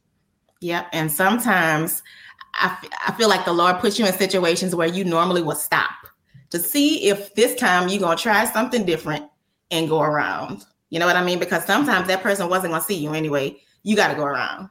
Yep. 0.62 0.88
And 0.92 1.12
sometimes 1.12 2.02
I, 2.58 3.14
feel 3.18 3.30
like 3.30 3.46
the 3.46 3.54
Lord 3.54 3.80
puts 3.80 4.00
you 4.00 4.06
in 4.06 4.14
situations 4.14 4.76
where 4.76 4.88
you 4.88 5.04
normally 5.04 5.42
would 5.42 5.58
stop 5.58 5.92
to 6.50 6.60
see 6.60 7.08
if 7.10 7.34
this 7.36 7.56
time 7.56 7.88
you're 7.90 8.00
going 8.00 8.18
to 8.18 8.22
try 8.24 8.46
something 8.46 8.86
different 8.86 9.26
and 9.72 9.90
go 9.90 10.02
around. 10.02 10.66
You 10.90 11.00
know 11.00 11.06
what 11.06 11.16
I 11.16 11.24
mean? 11.24 11.40
Because 11.40 11.66
sometimes 11.66 12.08
that 12.08 12.24
person 12.24 12.50
wasn't 12.50 12.72
going 12.72 12.82
to 12.82 12.88
see 12.88 12.96
you 12.96 13.14
anyway. 13.14 13.58
You 13.84 13.96
got 13.96 14.08
to 14.10 14.16
go 14.16 14.24
around. 14.24 14.70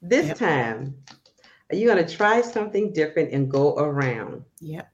This 0.00 0.26
Yep. 0.26 0.38
time, 0.38 0.94
you're 1.72 1.92
going 1.92 2.04
to 2.06 2.16
try 2.16 2.40
something 2.40 2.92
different 2.92 3.32
and 3.32 3.50
go 3.50 3.74
around. 3.76 4.44
Yep. 4.60 4.88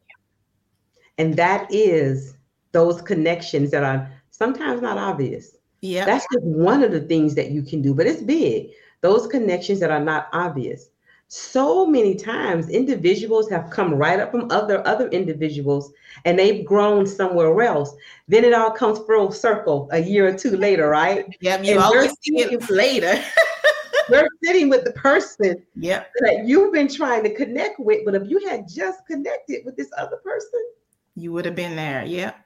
And 1.19 1.37
that 1.37 1.67
is 1.71 2.37
those 2.73 3.03
connections 3.03 3.71
that 3.71 3.85
are 3.85 4.11
sometimes 4.31 4.81
not 4.83 4.99
obvious. 4.99 5.57
Yeah. 5.81 6.05
That's 6.07 6.27
just 6.33 6.45
one 6.45 6.83
of 6.83 6.91
the 6.91 7.03
things 7.03 7.35
that 7.35 7.51
you 7.51 7.63
can 7.63 7.83
do, 7.83 7.95
but 7.95 8.07
it's 8.07 8.23
big. 8.23 8.71
Those 9.03 9.27
connections 9.27 9.81
that 9.81 9.91
are 9.91 10.03
not 10.03 10.29
obvious. 10.33 10.89
So 11.29 11.87
many 11.87 12.15
times 12.15 12.69
individuals 12.69 13.51
have 13.51 13.71
come 13.71 13.95
right 13.95 14.21
up 14.21 14.31
from 14.31 14.51
other 14.51 14.87
other 14.87 15.09
individuals 15.09 15.93
and 16.25 16.39
they've 16.39 16.65
grown 16.65 17.07
somewhere 17.07 17.61
else. 17.63 17.95
Then 18.29 18.45
it 18.45 18.53
all 18.53 18.71
comes 18.71 18.99
full 19.01 19.33
circle 19.33 19.89
a 19.93 20.01
year 20.01 20.29
or 20.29 20.35
two 20.37 20.57
later, 20.57 20.89
right? 20.89 21.27
Yep. 21.41 21.65
You 21.65 21.73
And 21.73 21.81
always 21.81 22.13
see 22.21 22.39
it 22.39 22.71
later. 22.71 23.23
You're 24.11 24.29
sitting 24.43 24.69
with 24.69 24.85
the 24.85 24.93
person 24.93 25.63
yep. 25.77 26.11
that 26.21 26.45
you've 26.45 26.73
been 26.73 26.89
trying 26.89 27.23
to 27.25 27.35
connect 27.35 27.81
with, 27.81 28.05
but 28.05 28.15
if 28.15 28.29
you 28.29 28.47
had 28.47 28.69
just 28.69 29.07
connected 29.07 29.65
with 29.65 29.77
this 29.77 29.91
other 29.97 30.19
person, 30.19 30.61
You 31.17 31.33
would 31.33 31.45
have 31.47 31.55
been 31.55 31.75
there. 31.75 32.05
Yep. 32.05 32.37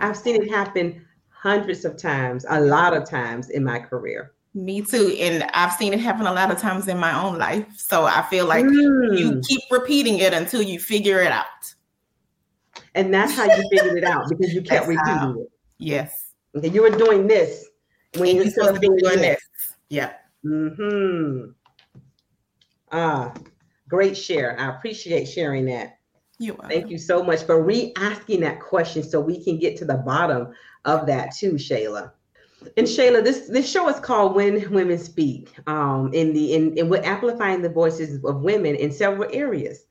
I've 0.00 0.16
seen 0.16 0.40
it 0.40 0.48
happen 0.50 1.04
hundreds 1.28 1.84
of 1.84 1.96
times, 1.96 2.46
a 2.48 2.60
lot 2.60 2.96
of 2.96 3.08
times 3.08 3.50
in 3.50 3.64
my 3.64 3.78
career. 3.78 4.31
Me 4.54 4.82
too. 4.82 5.16
And 5.18 5.44
I've 5.54 5.72
seen 5.72 5.92
it 5.94 6.00
happen 6.00 6.26
a 6.26 6.32
lot 6.32 6.50
of 6.50 6.58
times 6.58 6.86
in 6.88 6.98
my 6.98 7.18
own 7.18 7.38
life. 7.38 7.66
So 7.76 8.04
I 8.04 8.22
feel 8.22 8.46
like 8.46 8.64
Mm. 8.64 9.18
you 9.18 9.40
keep 9.46 9.62
repeating 9.70 10.18
it 10.18 10.34
until 10.34 10.60
you 10.60 10.78
figure 10.78 11.20
it 11.20 11.32
out. 11.32 11.46
And 12.94 13.12
that's 13.12 13.32
how 13.34 13.44
you 13.44 13.68
figured 13.70 13.96
it 13.96 14.04
out 14.04 14.28
because 14.28 14.52
you 14.52 14.60
kept 14.62 14.86
That's 14.86 14.98
how. 15.08 15.14
repeating 15.28 15.42
it. 15.42 15.52
Yes. 15.78 16.32
Okay, 16.54 16.68
you 16.68 16.82
were 16.82 16.90
doing 16.90 17.26
this 17.26 17.66
when 18.18 18.36
you 18.36 18.42
you're 18.42 18.50
supposed 18.52 18.74
to 18.74 18.80
be 18.80 18.88
doing 18.88 19.20
this. 19.20 19.40
Yeah. 19.88 20.12
Mm-hmm. 20.44 21.52
Ah, 22.90 23.32
great 23.88 24.16
share. 24.16 24.58
I 24.60 24.68
appreciate 24.76 25.24
sharing 25.26 25.64
that. 25.66 25.98
You 26.38 26.56
are. 26.58 26.68
Thank 26.68 26.90
you 26.90 26.98
so 26.98 27.22
much 27.22 27.44
for 27.44 27.62
re-asking 27.62 28.40
that 28.40 28.60
question 28.60 29.02
so 29.02 29.20
we 29.20 29.42
can 29.42 29.58
get 29.58 29.76
to 29.78 29.84
the 29.86 29.96
bottom 29.98 30.52
of 30.84 31.06
that 31.06 31.34
too, 31.34 31.52
Shayla. 31.52 32.12
And 32.76 32.86
Shayla, 32.86 33.22
this 33.22 33.48
this 33.48 33.70
show 33.70 33.88
is 33.88 34.00
called 34.00 34.34
When 34.34 34.70
Women 34.70 34.98
Speak. 34.98 35.54
Um, 35.66 36.12
in 36.12 36.32
the 36.32 36.54
in, 36.54 36.76
in 36.78 36.88
we're 36.88 37.02
amplifying 37.02 37.62
the 37.62 37.68
voices 37.68 38.24
of 38.24 38.42
women 38.42 38.74
in 38.74 38.92
several 38.92 39.28
areas. 39.32 39.86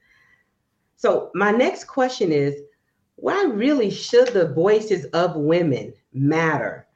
So 0.95 1.31
my 1.33 1.51
next 1.51 1.85
question 1.85 2.31
is, 2.31 2.55
why 3.15 3.43
really 3.45 3.89
should 3.89 4.29
the 4.29 4.49
voices 4.49 5.05
of 5.05 5.35
women 5.35 5.93
matter 6.13 6.87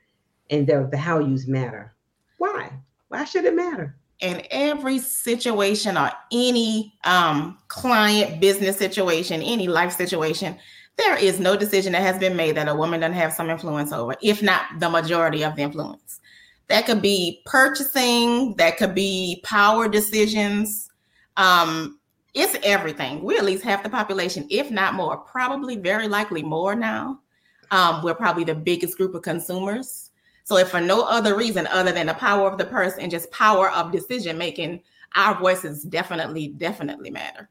and 0.50 0.68
their 0.68 0.86
values 0.86 1.48
matter? 1.48 1.96
Why? 2.38 2.72
Why 3.08 3.26
should 3.26 3.46
it 3.46 3.56
matter? 3.56 3.98
in 4.20 4.42
every 4.50 5.00
situation 5.00 5.98
or 5.98 6.12
any 6.32 6.94
um, 7.04 7.58
client 7.68 8.40
business 8.40 8.78
situation, 8.78 9.42
any 9.42 9.68
life 9.68 9.92
situation, 9.92 10.58
there 10.98 11.18
is 11.18 11.40
no 11.40 11.58
decision 11.58 11.94
that 11.94 12.02
has 12.02 12.18
been 12.18 12.36
made 12.36 12.56
that 12.56 12.68
a 12.68 12.76
woman 12.76 13.02
doesn't 13.02 13.16
have 13.16 13.34
some 13.34 13.50
influence 13.50 13.92
over, 13.92 14.16
if 14.22 14.42
not 14.42 14.64
the 14.80 14.90
majority 14.90 15.44
of 15.44 15.56
the 15.56 15.62
influence. 15.62 16.20
That 16.68 16.86
could 16.86 17.02
be 17.02 17.42
purchasing, 17.46 18.56
that 18.56 18.78
could 18.78 18.96
be 18.96 19.42
power 19.44 19.88
decisions. 19.88 20.90
Um, 21.38 22.00
it's 22.34 22.56
everything. 22.64 23.22
We're 23.24 23.38
at 23.38 23.46
least 23.46 23.64
half 23.64 23.84
the 23.84 23.90
population, 23.90 24.48
if 24.50 24.72
not 24.72 24.94
more, 24.94 25.18
probably 25.18 25.78
very 25.78 26.08
likely 26.08 26.44
more 26.44 26.76
now. 26.76 27.20
Um, 27.72 28.04
we're 28.04 28.16
probably 28.16 28.44
the 28.44 28.56
biggest 28.56 28.98
group 28.98 29.16
of 29.16 29.22
consumers. 29.22 30.12
So, 30.44 30.58
if 30.58 30.70
for 30.70 30.82
no 30.82 31.02
other 31.02 31.36
reason 31.36 31.66
other 31.68 31.92
than 31.92 32.08
the 32.08 32.14
power 32.14 32.50
of 32.50 32.58
the 32.58 32.66
purse 32.66 32.98
and 32.98 33.10
just 33.10 33.32
power 33.32 33.72
of 33.72 33.92
decision 33.92 34.38
making, 34.38 34.82
our 35.16 35.34
voices 35.40 35.84
definitely, 35.84 36.50
definitely 36.50 37.10
matter. 37.10 37.50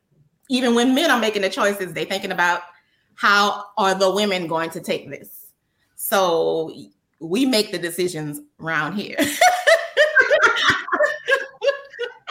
Even 0.48 0.74
when 0.74 0.94
men 0.94 1.10
are 1.10 1.18
making 1.18 1.42
the 1.42 1.50
choices, 1.50 1.92
they're 1.92 2.04
thinking 2.04 2.30
about 2.30 2.60
how 3.16 3.64
are 3.78 3.94
the 3.94 4.10
women 4.10 4.46
going 4.46 4.70
to 4.70 4.80
take 4.80 5.08
this. 5.10 5.46
So 5.96 6.74
we 7.20 7.46
make 7.46 7.72
the 7.72 7.78
decisions 7.78 8.40
around 8.60 8.94
here. 8.96 9.16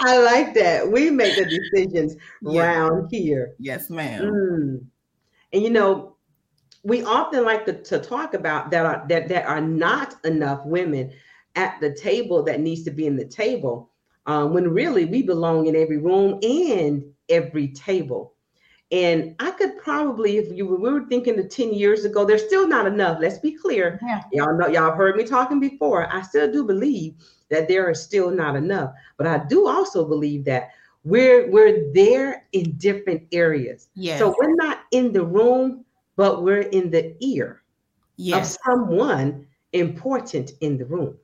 I 0.05 0.17
like 0.21 0.53
that. 0.55 0.91
We 0.91 1.09
make 1.09 1.35
the 1.37 1.45
decisions 1.45 2.15
Yeah. 2.41 2.61
around 2.61 3.07
here. 3.09 3.53
yes, 3.59 3.89
ma'am. 3.89 4.23
Mm. 4.23 4.85
And 5.53 5.63
you 5.63 5.69
know, 5.69 6.17
we 6.83 7.03
often 7.03 7.45
like 7.45 7.65
to, 7.67 7.81
to 7.83 7.99
talk 7.99 8.33
about 8.33 8.69
that 8.71 8.85
are 8.85 9.05
that 9.07 9.29
that 9.29 9.45
are 9.45 9.61
not 9.61 10.15
enough 10.25 10.65
women 10.65 11.13
at 11.55 11.79
the 11.79 11.93
table 11.93 12.43
that 12.43 12.59
needs 12.59 12.83
to 12.83 12.91
be 12.91 13.05
in 13.07 13.15
the 13.15 13.25
table. 13.25 13.89
Um, 14.25 14.53
when 14.53 14.69
really 14.69 15.05
we 15.05 15.21
belong 15.21 15.67
in 15.67 15.75
every 15.75 15.97
room 15.97 16.39
and 16.43 17.03
every 17.29 17.69
table. 17.69 18.33
And 18.91 19.35
I 19.39 19.51
could 19.51 19.72
probably, 19.83 20.37
if 20.37 20.51
you 20.55 20.65
we 20.65 20.91
were 20.91 21.05
thinking 21.05 21.37
of 21.37 21.49
10 21.49 21.73
years 21.73 22.05
ago, 22.05 22.25
there's 22.25 22.45
still 22.45 22.67
not 22.67 22.87
enough. 22.87 23.17
Let's 23.19 23.39
be 23.39 23.51
clear. 23.51 23.99
Yeah. 24.01 24.23
Y'all 24.31 24.57
know, 24.57 24.67
y'all 24.67 24.95
heard 24.95 25.15
me 25.15 25.25
talking 25.25 25.59
before. 25.59 26.11
I 26.11 26.21
still 26.21 26.51
do 26.51 26.63
believe 26.63 27.15
that 27.49 27.67
there 27.67 27.89
is 27.89 28.01
still 28.01 28.31
not 28.31 28.55
enough. 28.55 28.93
But 29.17 29.27
I 29.27 29.45
do 29.45 29.67
also 29.67 30.05
believe 30.05 30.45
that 30.45 30.69
we're 31.03 31.51
we're 31.51 31.91
there 31.93 32.45
in 32.53 32.77
different 32.77 33.23
areas. 33.33 33.89
Yes. 33.93 34.19
So 34.19 34.33
we're 34.39 34.55
not 34.55 34.79
in 34.91 35.11
the 35.11 35.25
room, 35.25 35.83
but 36.15 36.43
we're 36.43 36.61
in 36.61 36.89
the 36.89 37.15
ear 37.19 37.63
yes. 38.15 38.55
of 38.55 38.61
someone 38.65 39.45
important 39.73 40.51
in 40.61 40.77
the 40.77 40.85
room. 40.85 41.17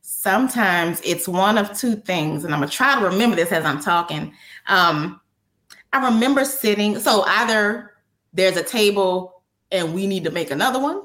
sometimes 0.00 1.02
it's 1.04 1.28
one 1.28 1.58
of 1.58 1.76
two 1.76 1.96
things 1.96 2.44
and 2.44 2.54
i'm 2.54 2.60
gonna 2.60 2.70
try 2.70 2.98
to 2.98 3.04
remember 3.04 3.36
this 3.36 3.50
as 3.50 3.64
i'm 3.64 3.80
talking 3.80 4.32
um 4.68 5.20
i 5.92 6.08
remember 6.08 6.44
sitting 6.44 6.98
so 6.98 7.24
either 7.26 7.92
there's 8.38 8.56
a 8.56 8.62
table 8.62 9.42
and 9.72 9.92
we 9.92 10.06
need 10.06 10.24
to 10.24 10.30
make 10.30 10.50
another 10.50 10.78
one 10.78 11.02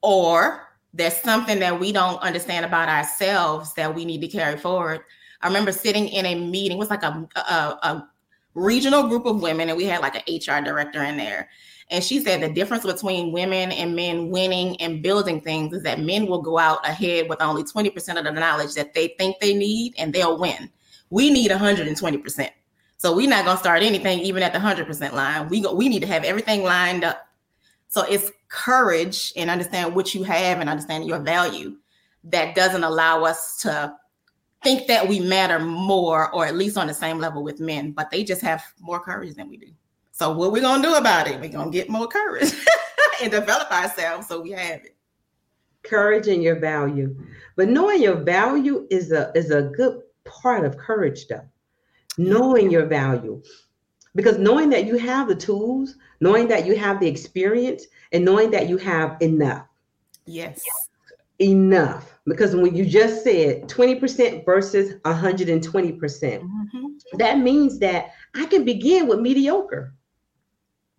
or 0.00 0.68
there's 0.92 1.16
something 1.16 1.58
that 1.58 1.78
we 1.78 1.90
don't 1.90 2.20
understand 2.22 2.64
about 2.64 2.88
ourselves 2.88 3.74
that 3.74 3.92
we 3.92 4.04
need 4.04 4.20
to 4.20 4.28
carry 4.28 4.56
forward 4.56 5.00
i 5.42 5.46
remember 5.46 5.72
sitting 5.72 6.08
in 6.08 6.24
a 6.24 6.34
meeting 6.34 6.76
it 6.76 6.78
was 6.78 6.90
like 6.90 7.02
a, 7.02 7.28
a, 7.36 7.40
a 7.82 8.08
regional 8.54 9.08
group 9.08 9.26
of 9.26 9.42
women 9.42 9.68
and 9.68 9.76
we 9.76 9.84
had 9.84 10.00
like 10.00 10.14
an 10.14 10.22
hr 10.36 10.64
director 10.64 11.02
in 11.02 11.16
there 11.16 11.48
and 11.90 12.02
she 12.02 12.20
said 12.20 12.40
the 12.40 12.48
difference 12.48 12.84
between 12.84 13.32
women 13.32 13.70
and 13.72 13.94
men 13.94 14.30
winning 14.30 14.80
and 14.80 15.02
building 15.02 15.40
things 15.40 15.74
is 15.74 15.82
that 15.82 16.00
men 16.00 16.26
will 16.26 16.40
go 16.40 16.58
out 16.58 16.86
ahead 16.88 17.28
with 17.28 17.42
only 17.42 17.62
20% 17.62 18.18
of 18.18 18.24
the 18.24 18.32
knowledge 18.32 18.74
that 18.74 18.94
they 18.94 19.08
think 19.18 19.38
they 19.38 19.54
need 19.54 19.94
and 19.98 20.12
they'll 20.12 20.38
win. 20.38 20.70
We 21.10 21.30
need 21.30 21.50
120%. 21.50 22.50
So 22.96 23.14
we're 23.14 23.28
not 23.28 23.44
to 23.44 23.56
start 23.56 23.82
anything 23.82 24.20
even 24.20 24.42
at 24.42 24.52
the 24.52 24.58
100% 24.58 25.12
line. 25.12 25.48
We 25.48 25.60
go, 25.60 25.74
we 25.74 25.88
need 25.88 26.00
to 26.00 26.06
have 26.06 26.24
everything 26.24 26.62
lined 26.62 27.04
up. 27.04 27.26
So 27.88 28.02
it's 28.02 28.30
courage 28.48 29.32
and 29.36 29.50
understand 29.50 29.94
what 29.94 30.14
you 30.14 30.22
have 30.22 30.60
and 30.60 30.70
understand 30.70 31.06
your 31.06 31.18
value 31.18 31.76
that 32.24 32.54
doesn't 32.54 32.84
allow 32.84 33.24
us 33.24 33.60
to 33.62 33.94
think 34.62 34.86
that 34.86 35.06
we 35.06 35.20
matter 35.20 35.58
more 35.58 36.34
or 36.34 36.46
at 36.46 36.56
least 36.56 36.78
on 36.78 36.86
the 36.86 36.94
same 36.94 37.18
level 37.18 37.42
with 37.42 37.60
men, 37.60 37.92
but 37.92 38.10
they 38.10 38.24
just 38.24 38.40
have 38.40 38.64
more 38.80 38.98
courage 38.98 39.34
than 39.34 39.48
we 39.48 39.58
do. 39.58 39.68
So 40.12 40.32
what 40.32 40.52
we're 40.52 40.62
gonna 40.62 40.82
do 40.82 40.94
about 40.94 41.28
it? 41.28 41.40
We're 41.40 41.50
gonna 41.50 41.70
get 41.70 41.90
more 41.90 42.06
courage 42.06 42.52
and 43.22 43.30
develop 43.30 43.70
ourselves 43.70 44.28
so 44.28 44.40
we 44.40 44.52
have 44.52 44.80
it. 44.84 44.96
courage 45.82 46.28
and 46.28 46.42
your 46.42 46.58
value. 46.58 47.14
But 47.56 47.68
knowing 47.68 48.02
your 48.02 48.16
value 48.16 48.86
is 48.90 49.12
a 49.12 49.30
is 49.34 49.50
a 49.50 49.62
good 49.62 50.00
part 50.24 50.64
of 50.64 50.78
courage 50.78 51.26
though. 51.28 51.44
Knowing 52.18 52.70
your 52.70 52.86
value. 52.86 53.42
Because 54.14 54.38
knowing 54.38 54.70
that 54.70 54.86
you 54.86 54.96
have 54.96 55.28
the 55.28 55.34
tools, 55.34 55.96
knowing 56.20 56.46
that 56.48 56.66
you 56.66 56.76
have 56.76 57.00
the 57.00 57.08
experience, 57.08 57.86
and 58.12 58.24
knowing 58.24 58.50
that 58.52 58.68
you 58.68 58.76
have 58.78 59.16
enough. 59.20 59.66
Yes. 60.26 60.62
Enough. 61.40 62.14
Because 62.26 62.54
when 62.54 62.74
you 62.74 62.86
just 62.86 63.24
said 63.24 63.68
20% 63.68 64.44
versus 64.44 64.94
120%, 65.04 65.98
percent 65.98 66.42
mm-hmm. 66.42 66.86
that 67.18 67.38
means 67.38 67.78
that 67.80 68.12
I 68.34 68.46
can 68.46 68.64
begin 68.64 69.08
with 69.08 69.20
mediocre. 69.20 69.92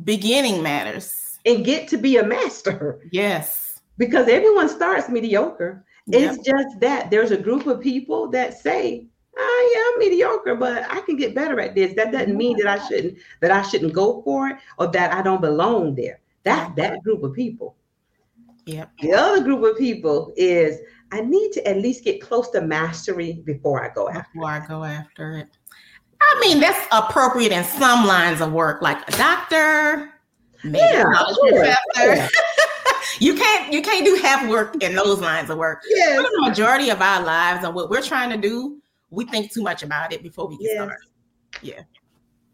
Beginning 0.03 0.61
matters. 0.61 1.13
And 1.45 1.63
get 1.63 1.87
to 1.89 1.97
be 1.97 2.17
a 2.17 2.25
master. 2.25 2.99
Yes. 3.11 3.81
Because 3.97 4.27
everyone 4.27 4.67
starts 4.67 5.09
mediocre. 5.09 5.85
Yep. 6.07 6.21
It's 6.21 6.45
just 6.45 6.79
that 6.81 7.09
there's 7.09 7.31
a 7.31 7.37
group 7.37 7.65
of 7.65 7.81
people 7.81 8.29
that 8.31 8.59
say, 8.59 9.07
oh 9.37 9.73
yeah, 9.73 9.93
I'm 9.93 9.99
mediocre, 10.09 10.55
but 10.55 10.89
I 10.89 11.01
can 11.01 11.15
get 11.15 11.35
better 11.35 11.59
at 11.59 11.75
this. 11.75 11.93
That 11.95 12.11
doesn't 12.11 12.35
mean 12.35 12.57
that 12.57 12.67
I 12.67 12.87
shouldn't 12.87 13.17
that 13.41 13.51
I 13.51 13.61
shouldn't 13.61 13.93
go 13.93 14.21
for 14.23 14.49
it 14.49 14.57
or 14.77 14.87
that 14.87 15.13
I 15.13 15.21
don't 15.21 15.41
belong 15.41 15.95
there. 15.95 16.19
That 16.43 16.75
that 16.75 17.03
group 17.03 17.23
of 17.23 17.33
people. 17.33 17.75
Yeah. 18.65 18.85
The 19.01 19.13
other 19.13 19.43
group 19.43 19.63
of 19.63 19.77
people 19.77 20.33
is 20.35 20.79
I 21.11 21.21
need 21.21 21.51
to 21.53 21.67
at 21.67 21.77
least 21.77 22.03
get 22.03 22.21
close 22.21 22.49
to 22.51 22.61
mastery 22.61 23.41
before 23.45 23.83
I 23.83 23.93
go 23.93 24.09
after. 24.09 24.29
Before 24.33 24.49
I 24.49 24.65
go 24.65 24.83
after 24.83 25.37
it. 25.37 25.47
I 26.21 26.39
mean, 26.41 26.59
that's 26.59 26.87
appropriate 26.91 27.51
in 27.51 27.63
some 27.63 28.05
lines 28.05 28.41
of 28.41 28.51
work, 28.51 28.81
like 28.81 29.07
a 29.07 29.17
doctor, 29.17 30.11
maybe 30.63 30.79
yeah, 30.79 31.03
professor. 31.03 31.77
Yeah. 31.95 32.27
you 33.19 33.35
can't 33.35 33.71
you 33.71 33.81
can't 33.81 34.05
do 34.05 34.15
half 34.15 34.47
work 34.49 34.81
in 34.81 34.95
those 34.95 35.19
lines 35.19 35.49
of 35.49 35.57
work. 35.57 35.83
Yeah. 35.89 36.15
the 36.15 36.47
majority 36.47 36.89
of 36.89 37.01
our 37.01 37.23
lives 37.23 37.63
and 37.63 37.75
what 37.75 37.89
we're 37.89 38.01
trying 38.01 38.29
to 38.29 38.37
do, 38.37 38.81
we 39.09 39.25
think 39.25 39.51
too 39.51 39.63
much 39.63 39.83
about 39.83 40.13
it 40.13 40.23
before 40.23 40.47
we 40.47 40.57
get 40.57 40.71
yes. 40.71 40.75
started. 40.75 40.97
Yeah. 41.61 41.81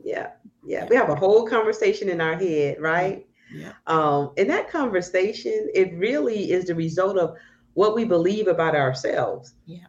Yeah. 0.03 0.27
Yeah. 0.65 0.85
We 0.89 0.95
have 0.95 1.09
a 1.09 1.15
whole 1.15 1.47
conversation 1.47 2.09
in 2.09 2.21
our 2.21 2.35
head, 2.35 2.79
right? 2.79 3.25
Yeah. 3.53 3.73
Um, 3.87 4.31
and 4.37 4.49
that 4.49 4.69
conversation, 4.69 5.69
it 5.73 5.93
really 5.95 6.51
is 6.51 6.65
the 6.65 6.75
result 6.75 7.17
of 7.17 7.35
what 7.73 7.95
we 7.95 8.05
believe 8.05 8.47
about 8.47 8.75
ourselves. 8.75 9.55
Yeah. 9.65 9.85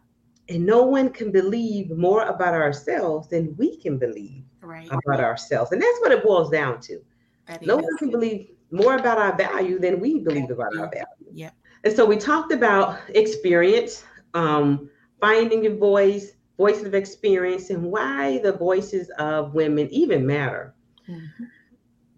And 0.49 0.66
no 0.66 0.83
one 0.83 1.11
can 1.11 1.31
believe 1.31 1.90
more 1.90 2.25
about 2.25 2.54
ourselves 2.54 3.28
than 3.28 3.54
we 3.57 3.76
can 3.76 3.99
believe 3.99 4.45
right. 4.61 4.88
about 4.88 5.21
ourselves. 5.21 5.73
And 5.73 5.81
that's 5.81 6.00
what 6.00 6.12
it 6.12 6.25
boils 6.25 6.50
down 6.50 6.81
to. 6.83 7.00
That 7.47 7.64
no 7.64 7.78
is. 7.78 7.85
one 7.85 7.97
can 7.99 8.11
believe 8.11 8.50
more 8.71 8.97
about 8.97 9.19
our 9.19 9.37
value 9.37 9.78
than 9.78 10.00
we 10.00 10.19
believe 10.19 10.50
about 10.50 10.76
our 10.78 10.90
value. 10.90 11.31
Yeah. 11.33 11.50
And 11.85 11.95
so 11.95 12.04
we 12.04 12.16
talked 12.16 12.52
about 12.52 12.99
experience, 13.09 14.04
um, 14.35 14.90
finding 15.21 15.64
your 15.64 15.76
voice, 15.76 16.33
voices 16.64 16.85
of 16.85 16.95
experience, 16.95 17.71
and 17.71 17.83
why 17.95 18.38
the 18.47 18.52
voices 18.52 19.11
of 19.19 19.54
women 19.61 19.88
even 19.90 20.21
matter. 20.25 20.64
Mm-hmm. 21.09 21.45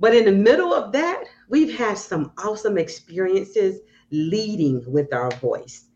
But 0.01 0.15
in 0.15 0.25
the 0.27 0.39
middle 0.49 0.73
of 0.75 0.93
that, 0.93 1.25
we've 1.49 1.75
had 1.75 1.97
some 1.97 2.33
awesome 2.37 2.77
experiences 2.77 3.81
leading 4.11 4.85
with 4.87 5.09
our 5.15 5.31
voice. 5.49 5.87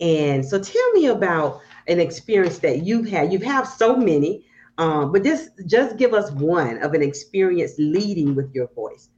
And 0.00 0.38
so 0.50 0.58
tell 0.58 0.90
me 0.92 1.06
about 1.06 1.60
an 1.88 2.00
experience 2.00 2.58
that 2.60 2.76
you've 2.86 3.08
had. 3.08 3.32
You've 3.32 3.50
had 3.54 3.64
so 3.64 3.88
many, 3.96 4.46
um, 4.78 5.12
but 5.12 5.22
just 5.24 5.50
just 5.66 5.98
give 5.98 6.12
us 6.14 6.30
one 6.30 6.82
of 6.84 6.94
an 6.94 7.02
experience 7.02 7.74
leading 7.78 8.34
with 8.34 8.48
your 8.54 8.68
voice. 8.82 9.10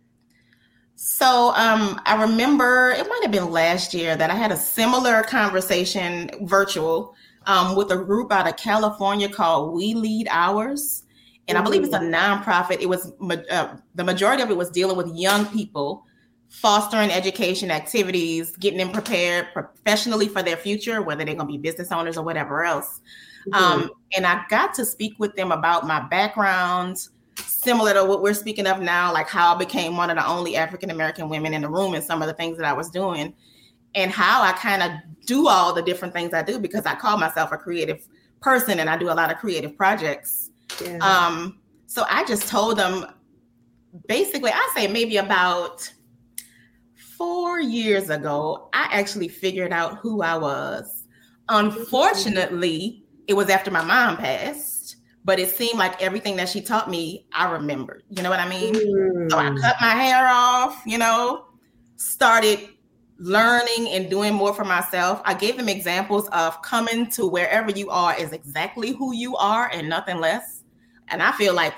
So 0.97 1.53
um, 1.67 2.01
I 2.05 2.21
remember 2.27 2.91
it 2.91 3.07
might 3.09 3.23
have 3.23 3.33
been 3.33 3.51
last 3.51 3.95
year 3.95 4.17
that 4.17 4.31
I 4.31 4.35
had 4.35 4.53
a 4.53 4.57
similar 4.57 5.23
conversation 5.23 6.31
virtual 6.43 7.15
um, 7.47 7.77
with 7.77 7.91
a 7.91 7.97
group 7.97 8.33
out 8.33 8.49
of 8.49 8.57
California 8.57 9.29
called 9.29 9.75
We 9.75 9.95
Lead 9.95 10.29
Ours. 10.31 11.05
And 11.49 11.59
I 11.59 11.63
believe 11.63 11.83
it's 11.83 11.95
a 11.95 11.99
nonprofit. 11.99 12.81
It 12.81 12.89
was 12.89 13.13
uh, 13.51 13.77
the 13.95 14.05
majority 14.05 14.43
of 14.43 14.51
it 14.51 14.57
was 14.57 14.71
dealing 14.71 14.97
with 14.97 15.15
young 15.15 15.45
people, 15.47 16.07
fostering 16.49 17.11
education 17.11 17.71
activities, 17.71 18.57
getting 18.57 18.79
them 18.79 18.90
prepared 18.90 19.49
professionally 19.53 20.29
for 20.29 20.43
their 20.43 20.57
future, 20.57 21.03
whether 21.03 21.25
they're 21.25 21.35
going 21.35 21.49
to 21.49 21.53
be 21.53 21.59
business 21.59 21.90
owners 21.90 22.16
or 22.16 22.25
whatever 22.25 22.64
else. 22.64 23.01
Mm-hmm. 23.49 23.55
Um, 23.55 23.90
and 24.16 24.27
I 24.27 24.45
got 24.49 24.73
to 24.75 24.85
speak 24.85 25.14
with 25.19 25.35
them 25.35 25.51
about 25.51 25.87
my 25.87 26.01
background, 26.01 27.09
similar 27.38 27.93
to 27.95 28.05
what 28.05 28.23
we're 28.23 28.35
speaking 28.35 28.66
of 28.66 28.81
now, 28.81 29.12
like 29.12 29.29
how 29.29 29.55
I 29.55 29.59
became 29.59 29.97
one 29.97 30.11
of 30.11 30.16
the 30.16 30.27
only 30.27 30.57
African 30.57 30.90
American 30.90 31.29
women 31.29 31.55
in 31.55 31.62
the 31.62 31.69
room 31.69 31.95
and 31.95 32.05
some 32.05 32.23
of 32.23 32.29
the 32.29 32.35
things 32.35 32.57
that 32.59 32.66
I 32.66 32.73
was 32.73 32.88
doing, 32.88 33.35
and 33.94 34.11
how 34.11 34.42
I 34.42 34.52
kind 34.52 34.83
of 34.83 34.90
do 35.26 35.48
all 35.48 35.72
the 35.72 35.83
different 35.83 36.14
things 36.14 36.33
I 36.33 36.42
do 36.42 36.59
because 36.59 36.87
I 36.87 36.94
call 36.94 37.16
myself 37.18 37.52
a 37.52 37.57
creative 37.57 38.07
person 38.40 38.81
and 38.81 38.90
I 38.90 38.96
do 38.96 39.11
a 39.11 39.14
lot 39.14 39.31
of 39.31 39.38
creative 39.38 39.76
projects. 39.76 40.50
Yeah. 40.83 40.98
Um, 40.98 41.61
so 41.87 42.05
I 42.09 42.24
just 42.24 42.48
told 42.48 42.78
them 42.78 43.07
basically, 44.09 44.50
I 44.50 44.72
say 44.74 44.88
maybe 44.88 45.18
about 45.18 45.92
four 47.16 47.61
years 47.61 48.11
ago, 48.11 48.68
I 48.72 48.88
actually 48.90 49.28
figured 49.28 49.72
out 49.72 49.98
who 49.98 50.22
I 50.22 50.37
was. 50.37 51.07
Unfortunately, 51.48 53.05
it 53.28 53.35
was 53.35 53.48
after 53.48 53.70
my 53.70 53.85
mom 53.85 54.16
passed 54.16 54.72
but 55.24 55.38
it 55.38 55.50
seemed 55.50 55.78
like 55.78 56.02
everything 56.02 56.37
that 56.37 56.48
she 56.48 56.61
taught 56.61 56.90
me, 56.90 57.26
I 57.33 57.50
remembered. 57.50 58.02
You 58.11 58.22
know 58.22 58.31
what 58.31 58.40
I 58.40 58.48
mean? 58.48 58.74
Mm. 58.74 59.31
So 59.31 59.38
I 59.38 59.44
mm. 59.44 59.61
cut 59.61 59.76
my 59.81 59.90
hair 59.90 60.28
off, 60.28 60.83
you 60.85 60.98
know, 60.98 61.46
started 61.96 62.68
learning 63.23 63.89
and 63.91 64.11
doing 64.11 64.35
more 64.35 64.53
for 64.53 64.65
myself. 64.65 65.23
I 65.25 65.35
gave 65.35 65.57
them 65.57 65.69
examples 65.69 66.29
of 66.29 66.61
coming 66.63 67.09
to 67.11 67.27
wherever 67.27 67.71
you 67.71 67.89
are 67.89 68.19
is 68.19 68.33
exactly 68.33 68.93
who 68.93 69.15
you 69.15 69.37
are 69.37 69.71
and 69.73 69.89
nothing 69.89 70.19
less. 70.19 70.65
And 71.09 71.23
I 71.23 71.33
feel 71.33 71.55
like 71.55 71.75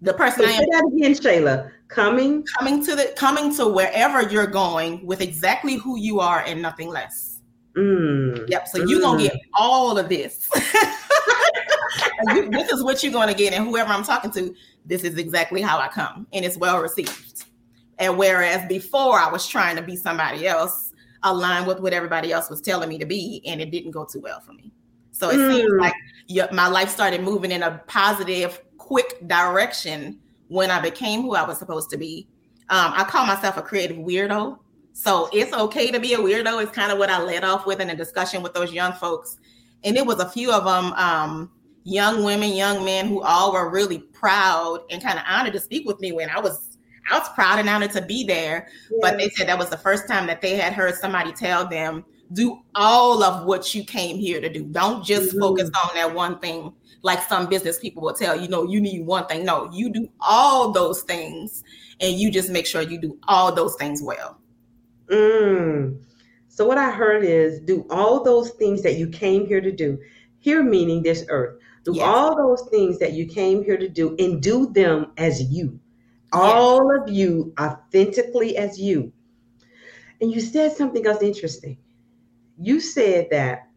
the 0.00 0.14
person 0.14 0.46
I 0.46 0.52
am 0.52 0.64
that 0.70 0.92
again, 0.96 1.12
Shayla. 1.12 1.70
Coming 1.88 2.44
coming 2.58 2.84
to 2.84 2.96
the 2.96 3.12
coming 3.14 3.54
to 3.56 3.68
wherever 3.68 4.22
you're 4.22 4.46
going 4.46 5.04
with 5.06 5.20
exactly 5.20 5.76
who 5.76 5.98
you 5.98 6.18
are 6.18 6.40
and 6.40 6.60
nothing 6.62 6.88
less. 6.88 7.40
Mm. 7.76 8.48
Yep. 8.48 8.68
So 8.68 8.80
mm. 8.80 8.88
you're 8.88 9.00
gonna 9.00 9.22
get 9.22 9.36
all 9.54 9.98
of 9.98 10.08
this. 10.08 10.48
you, 12.34 12.50
this 12.50 12.70
is 12.70 12.82
what 12.82 13.02
you're 13.02 13.12
going 13.12 13.28
to 13.28 13.34
get. 13.34 13.52
And 13.52 13.64
whoever 13.64 13.90
I'm 13.92 14.04
talking 14.04 14.30
to, 14.32 14.54
this 14.84 15.04
is 15.04 15.18
exactly 15.18 15.60
how 15.60 15.78
I 15.78 15.88
come. 15.88 16.26
And 16.32 16.44
it's 16.44 16.56
well 16.56 16.80
received. 16.80 17.44
And 17.98 18.18
whereas 18.18 18.66
before 18.68 19.18
I 19.18 19.30
was 19.30 19.46
trying 19.46 19.76
to 19.76 19.82
be 19.82 19.96
somebody 19.96 20.46
else, 20.46 20.92
aligned 21.24 21.66
with 21.66 21.80
what 21.80 21.92
everybody 21.92 22.32
else 22.32 22.50
was 22.50 22.60
telling 22.60 22.88
me 22.88 22.98
to 22.98 23.06
be, 23.06 23.42
and 23.46 23.60
it 23.60 23.70
didn't 23.70 23.90
go 23.90 24.04
too 24.04 24.20
well 24.20 24.40
for 24.40 24.52
me. 24.52 24.70
So 25.10 25.30
it 25.30 25.36
mm. 25.36 25.54
seems 25.54 25.72
like 25.80 25.94
yeah, 26.26 26.48
my 26.52 26.68
life 26.68 26.88
started 26.88 27.22
moving 27.22 27.50
in 27.50 27.62
a 27.62 27.82
positive, 27.86 28.62
quick 28.78 29.26
direction 29.26 30.18
when 30.48 30.70
I 30.70 30.80
became 30.80 31.22
who 31.22 31.34
I 31.34 31.46
was 31.46 31.58
supposed 31.58 31.90
to 31.90 31.96
be. 31.96 32.28
Um, 32.70 32.92
I 32.94 33.04
call 33.04 33.26
myself 33.26 33.56
a 33.56 33.62
creative 33.62 33.96
weirdo. 33.96 34.58
So 34.92 35.28
it's 35.32 35.52
okay 35.52 35.90
to 35.90 35.98
be 35.98 36.14
a 36.14 36.18
weirdo. 36.18 36.62
It's 36.62 36.70
kind 36.70 36.92
of 36.92 36.98
what 36.98 37.10
I 37.10 37.20
led 37.20 37.44
off 37.44 37.66
with 37.66 37.80
in 37.80 37.90
a 37.90 37.96
discussion 37.96 38.42
with 38.42 38.54
those 38.54 38.72
young 38.72 38.92
folks. 38.92 39.38
And 39.82 39.96
it 39.96 40.06
was 40.06 40.20
a 40.20 40.28
few 40.28 40.52
of 40.52 40.64
them 40.64 40.92
um, 40.94 41.50
young 41.82 42.24
women, 42.24 42.52
young 42.52 42.84
men 42.84 43.08
who 43.08 43.22
all 43.22 43.52
were 43.52 43.70
really 43.70 43.98
proud 43.98 44.80
and 44.90 45.02
kind 45.02 45.18
of 45.18 45.24
honored 45.28 45.52
to 45.54 45.60
speak 45.60 45.86
with 45.86 46.00
me 46.00 46.12
when 46.12 46.30
I 46.30 46.40
was 46.40 46.73
I 47.10 47.18
was 47.18 47.28
proud 47.30 47.58
and 47.58 47.68
honored 47.68 47.92
to 47.92 48.02
be 48.02 48.24
there. 48.24 48.68
Yes. 48.90 48.98
But 49.00 49.18
they 49.18 49.28
said 49.30 49.48
that 49.48 49.58
was 49.58 49.70
the 49.70 49.78
first 49.78 50.08
time 50.08 50.26
that 50.26 50.40
they 50.40 50.56
had 50.56 50.72
heard 50.72 50.94
somebody 50.94 51.32
tell 51.32 51.66
them, 51.66 52.04
do 52.32 52.60
all 52.74 53.22
of 53.22 53.46
what 53.46 53.74
you 53.74 53.84
came 53.84 54.16
here 54.16 54.40
to 54.40 54.48
do. 54.48 54.64
Don't 54.64 55.04
just 55.04 55.30
mm-hmm. 55.30 55.40
focus 55.40 55.70
on 55.84 55.94
that 55.94 56.14
one 56.14 56.38
thing 56.38 56.72
like 57.02 57.22
some 57.22 57.46
business 57.46 57.78
people 57.78 58.02
will 58.02 58.14
tell 58.14 58.34
you, 58.34 58.48
know, 58.48 58.64
you 58.64 58.80
need 58.80 59.04
one 59.04 59.26
thing. 59.26 59.44
No, 59.44 59.70
you 59.70 59.90
do 59.90 60.08
all 60.20 60.72
those 60.72 61.02
things 61.02 61.62
and 62.00 62.18
you 62.18 62.30
just 62.30 62.48
make 62.48 62.66
sure 62.66 62.80
you 62.80 62.98
do 62.98 63.18
all 63.28 63.54
those 63.54 63.74
things 63.76 64.02
well. 64.02 64.38
Mm. 65.08 66.02
So 66.48 66.66
what 66.66 66.78
I 66.78 66.90
heard 66.90 67.22
is 67.22 67.60
do 67.60 67.86
all 67.90 68.24
those 68.24 68.50
things 68.52 68.82
that 68.82 68.96
you 68.96 69.08
came 69.08 69.46
here 69.46 69.60
to 69.60 69.70
do. 69.70 69.98
Here 70.38 70.62
meaning 70.62 71.02
this 71.02 71.26
earth. 71.28 71.60
Do 71.84 71.92
yes. 71.94 72.06
all 72.06 72.36
those 72.36 72.66
things 72.70 72.98
that 73.00 73.12
you 73.12 73.26
came 73.26 73.62
here 73.62 73.76
to 73.76 73.88
do 73.88 74.16
and 74.18 74.42
do 74.42 74.72
them 74.72 75.12
as 75.18 75.42
you. 75.42 75.78
All 76.34 76.96
of 76.96 77.08
you 77.08 77.54
authentically 77.58 78.56
as 78.56 78.78
you. 78.78 79.12
And 80.20 80.32
you 80.32 80.40
said 80.40 80.72
something 80.72 81.06
else 81.06 81.22
interesting. 81.22 81.78
You 82.58 82.80
said 82.80 83.28
that 83.30 83.68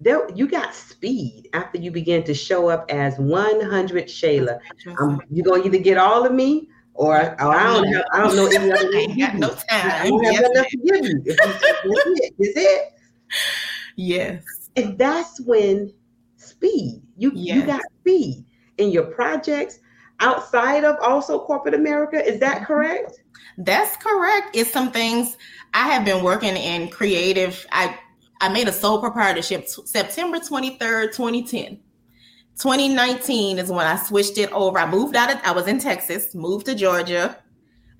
there, 0.00 0.28
you 0.34 0.48
got 0.48 0.74
speed 0.74 1.48
after 1.52 1.78
you 1.78 1.90
began 1.90 2.22
to 2.24 2.34
show 2.34 2.68
up 2.68 2.86
as 2.90 3.18
100 3.18 4.06
Shayla. 4.06 4.58
Um, 4.98 5.20
you're 5.30 5.44
going 5.44 5.62
to 5.62 5.68
either 5.68 5.78
get 5.78 5.96
all 5.96 6.26
of 6.26 6.32
me 6.32 6.68
or, 6.94 7.16
or 7.16 7.54
I 7.54 7.64
don't 7.64 7.92
have, 7.92 8.04
I 8.12 8.18
don't 8.20 8.36
know 8.36 8.46
any 8.54 8.72
other 8.72 8.90
way. 8.90 9.06
got 9.16 9.34
no 9.36 9.48
time. 9.48 9.64
I 9.70 10.08
don't 10.08 10.24
have 10.24 10.34
yes. 10.34 10.50
enough 10.50 10.66
to 10.66 10.76
give 10.76 11.04
you. 11.06 11.22
It. 11.26 12.34
It. 12.38 12.92
Yes. 13.96 14.70
And 14.76 14.98
that's 14.98 15.40
when 15.40 15.92
speed. 16.36 17.02
You 17.16 17.32
yes. 17.34 17.56
you 17.56 17.66
got 17.66 17.80
speed 18.00 18.44
in 18.78 18.90
your 18.90 19.04
projects. 19.04 19.80
Outside 20.20 20.84
of 20.84 20.96
also 21.00 21.38
corporate 21.40 21.74
America. 21.74 22.24
Is 22.24 22.38
that 22.40 22.66
correct? 22.66 23.22
That's 23.58 23.96
correct. 23.96 24.54
It's 24.54 24.72
some 24.72 24.92
things 24.92 25.36
I 25.74 25.88
have 25.88 26.04
been 26.04 26.22
working 26.24 26.56
in 26.56 26.88
creative. 26.88 27.66
I 27.72 27.98
I 28.40 28.48
made 28.48 28.68
a 28.68 28.72
sole 28.72 29.00
proprietorship 29.00 29.66
t- 29.66 29.82
September 29.84 30.38
23rd, 30.38 31.12
2010. 31.12 31.78
2019 32.56 33.58
is 33.58 33.70
when 33.70 33.86
I 33.86 33.96
switched 33.96 34.38
it 34.38 34.50
over. 34.52 34.78
I 34.78 34.90
moved 34.90 35.16
out 35.16 35.32
of 35.32 35.38
I 35.44 35.52
was 35.52 35.66
in 35.66 35.78
Texas, 35.78 36.34
moved 36.34 36.66
to 36.66 36.74
Georgia, 36.74 37.38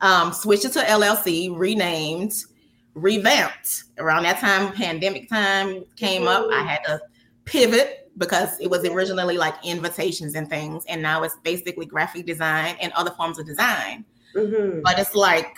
um, 0.01 0.33
switched 0.33 0.65
it 0.65 0.73
to 0.73 0.81
LLC, 0.81 1.55
renamed, 1.55 2.33
revamped. 2.95 3.85
Around 3.99 4.25
that 4.25 4.39
time, 4.39 4.73
pandemic 4.73 5.29
time 5.29 5.85
came 5.97 6.27
up. 6.27 6.47
I 6.53 6.63
had 6.63 6.85
to 6.85 7.01
pivot 7.45 8.00
because 8.21 8.61
it 8.61 8.71
was 8.71 8.85
originally 8.85 9.39
like 9.39 9.55
invitations 9.65 10.37
and 10.37 10.49
things, 10.49 10.85
and 10.87 11.03
now 11.03 11.25
it's 11.25 11.37
basically 11.43 11.87
graphic 11.87 12.27
design 12.27 12.77
and 12.81 12.93
other 12.93 13.11
forms 13.11 13.39
of 13.41 13.47
design. 13.47 14.05
Mm-hmm. 14.37 14.83
But 14.83 14.99
it's 14.99 15.17
like 15.17 15.57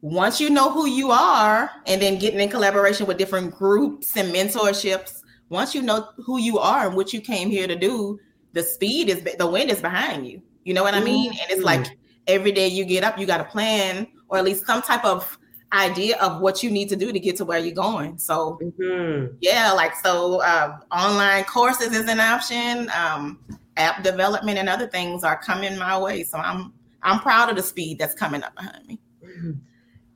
once 0.00 0.40
you 0.40 0.48
know 0.48 0.70
who 0.70 0.86
you 0.86 1.10
are, 1.10 1.70
and 1.86 2.00
then 2.00 2.18
getting 2.18 2.40
in 2.40 2.48
collaboration 2.48 3.06
with 3.06 3.18
different 3.18 3.54
groups 3.54 4.16
and 4.16 4.32
mentorships, 4.32 5.20
once 5.50 5.74
you 5.74 5.82
know 5.82 6.08
who 6.24 6.38
you 6.38 6.58
are 6.58 6.86
and 6.86 6.96
what 6.96 7.12
you 7.12 7.20
came 7.20 7.50
here 7.50 7.66
to 7.66 7.76
do, 7.76 8.18
the 8.52 8.62
speed 8.62 9.08
is 9.08 9.22
the 9.36 9.46
wind 9.46 9.70
is 9.70 9.80
behind 9.80 10.26
you. 10.26 10.40
You 10.64 10.74
know 10.74 10.84
what 10.84 10.94
I 10.94 11.00
mean? 11.00 11.32
Mm-hmm. 11.32 11.40
And 11.42 11.50
it's 11.50 11.62
like 11.62 11.98
every 12.26 12.52
day 12.52 12.68
you 12.68 12.84
get 12.84 13.02
up, 13.02 13.18
you 13.18 13.26
got 13.26 13.40
a 13.40 13.44
plan 13.44 14.06
or 14.28 14.38
at 14.38 14.44
least 14.44 14.64
some 14.66 14.82
type 14.82 15.04
of 15.04 15.37
idea 15.72 16.16
of 16.18 16.40
what 16.40 16.62
you 16.62 16.70
need 16.70 16.88
to 16.88 16.96
do 16.96 17.12
to 17.12 17.20
get 17.20 17.36
to 17.36 17.44
where 17.44 17.58
you're 17.58 17.74
going. 17.74 18.18
So 18.18 18.58
mm-hmm. 18.62 19.34
yeah, 19.40 19.72
like 19.72 19.94
so 19.96 20.40
uh, 20.40 20.78
online 20.90 21.44
courses 21.44 21.94
is 21.94 22.08
an 22.08 22.20
option. 22.20 22.90
Um, 22.96 23.38
app 23.76 24.02
development 24.02 24.58
and 24.58 24.68
other 24.68 24.88
things 24.88 25.24
are 25.24 25.40
coming 25.40 25.76
my 25.78 25.98
way. 25.98 26.24
So 26.24 26.38
I'm 26.38 26.72
I'm 27.02 27.20
proud 27.20 27.48
of 27.50 27.56
the 27.56 27.62
speed 27.62 27.98
that's 27.98 28.14
coming 28.14 28.42
up 28.42 28.54
behind 28.54 28.86
me. 28.86 29.00
Mm-hmm. 29.24 29.52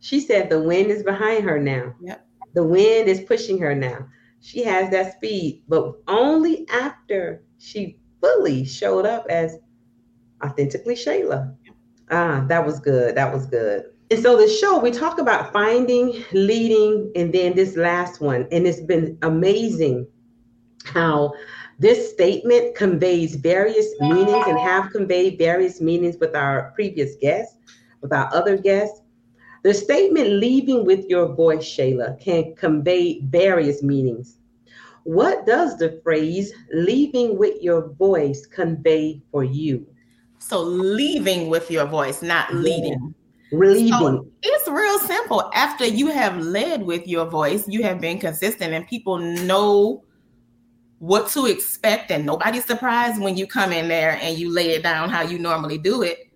She 0.04 0.18
said 0.18 0.50
the 0.50 0.60
wind 0.60 0.90
is 0.90 1.04
behind 1.04 1.44
her 1.44 1.60
now. 1.60 1.94
Yep. 2.00 2.26
The 2.54 2.64
wind 2.64 3.08
is 3.08 3.20
pushing 3.20 3.56
her 3.60 3.72
now. 3.72 4.08
She 4.40 4.64
has 4.64 4.90
that 4.90 5.14
speed, 5.14 5.62
but 5.68 5.94
only 6.08 6.66
after 6.70 7.44
she 7.58 7.98
fully 8.20 8.64
showed 8.64 9.06
up 9.06 9.26
as 9.30 9.58
authentically 10.44 10.96
Shayla. 10.96 11.54
Ah, 12.10 12.44
that 12.48 12.66
was 12.66 12.80
good. 12.80 13.14
That 13.14 13.32
was 13.32 13.46
good. 13.46 13.91
And 14.12 14.22
so 14.22 14.36
the 14.36 14.46
show, 14.46 14.78
we 14.78 14.90
talk 14.90 15.18
about 15.18 15.54
finding, 15.54 16.22
leading, 16.34 17.10
and 17.16 17.32
then 17.32 17.54
this 17.54 17.76
last 17.76 18.20
one. 18.20 18.46
And 18.52 18.66
it's 18.66 18.82
been 18.82 19.16
amazing 19.22 20.06
how 20.84 21.32
this 21.78 22.10
statement 22.10 22.76
conveys 22.76 23.36
various 23.36 23.88
meanings 24.00 24.44
and 24.46 24.58
have 24.58 24.90
conveyed 24.90 25.38
various 25.38 25.80
meanings 25.80 26.18
with 26.20 26.36
our 26.36 26.72
previous 26.74 27.16
guests, 27.22 27.56
with 28.02 28.12
our 28.12 28.28
other 28.34 28.58
guests. 28.58 29.00
The 29.62 29.72
statement 29.72 30.28
leaving 30.28 30.84
with 30.84 31.06
your 31.08 31.34
voice, 31.34 31.64
Shayla, 31.64 32.20
can 32.20 32.54
convey 32.54 33.22
various 33.22 33.82
meanings. 33.82 34.36
What 35.04 35.46
does 35.46 35.78
the 35.78 36.02
phrase 36.04 36.52
leaving 36.70 37.38
with 37.38 37.62
your 37.62 37.88
voice 37.94 38.44
convey 38.44 39.22
for 39.30 39.42
you? 39.42 39.86
So 40.38 40.60
leaving 40.62 41.48
with 41.48 41.70
your 41.70 41.86
voice, 41.86 42.20
not 42.20 42.52
leading. 42.52 43.14
Relieving. 43.52 43.90
So 43.92 44.26
it's 44.42 44.68
real 44.68 44.98
simple. 45.00 45.50
After 45.54 45.86
you 45.86 46.08
have 46.08 46.38
led 46.38 46.82
with 46.82 47.06
your 47.06 47.26
voice, 47.26 47.66
you 47.68 47.82
have 47.82 48.00
been 48.00 48.18
consistent, 48.18 48.72
and 48.72 48.86
people 48.86 49.18
know 49.18 50.02
what 50.98 51.28
to 51.30 51.46
expect, 51.46 52.10
and 52.10 52.24
nobody's 52.24 52.64
surprised 52.64 53.20
when 53.20 53.36
you 53.36 53.46
come 53.46 53.72
in 53.72 53.88
there 53.88 54.18
and 54.22 54.38
you 54.38 54.50
lay 54.50 54.70
it 54.70 54.82
down 54.82 55.10
how 55.10 55.22
you 55.22 55.38
normally 55.38 55.76
do 55.76 56.02
it. 56.02 56.30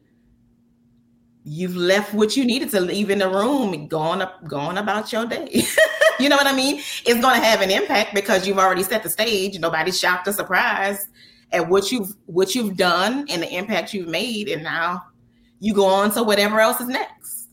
You've 1.44 1.76
left 1.76 2.12
what 2.12 2.36
you 2.36 2.44
needed 2.44 2.70
to 2.70 2.80
leave 2.80 3.08
in 3.08 3.20
the 3.20 3.28
room 3.28 3.72
and 3.72 3.88
gone 3.88 4.20
up, 4.20 4.44
going 4.48 4.76
about 4.76 5.12
your 5.12 5.24
day. 5.24 5.62
you 6.18 6.28
know 6.28 6.36
what 6.36 6.48
I 6.48 6.54
mean? 6.54 6.78
It's 6.78 7.20
going 7.20 7.40
to 7.40 7.46
have 7.46 7.60
an 7.60 7.70
impact 7.70 8.14
because 8.14 8.46
you've 8.46 8.58
already 8.58 8.82
set 8.82 9.04
the 9.04 9.08
stage. 9.08 9.56
Nobody's 9.58 9.98
shocked 9.98 10.26
or 10.26 10.32
surprised 10.32 11.08
at 11.52 11.68
what 11.68 11.92
you've 11.92 12.14
what 12.26 12.54
you've 12.54 12.76
done 12.76 13.26
and 13.28 13.42
the 13.42 13.54
impact 13.54 13.94
you've 13.94 14.08
made 14.08 14.48
and 14.48 14.62
now 14.64 15.04
you 15.60 15.74
go 15.74 15.86
on 15.86 16.10
to 16.12 16.22
whatever 16.22 16.60
else 16.60 16.80
is 16.80 16.88
next. 16.88 17.48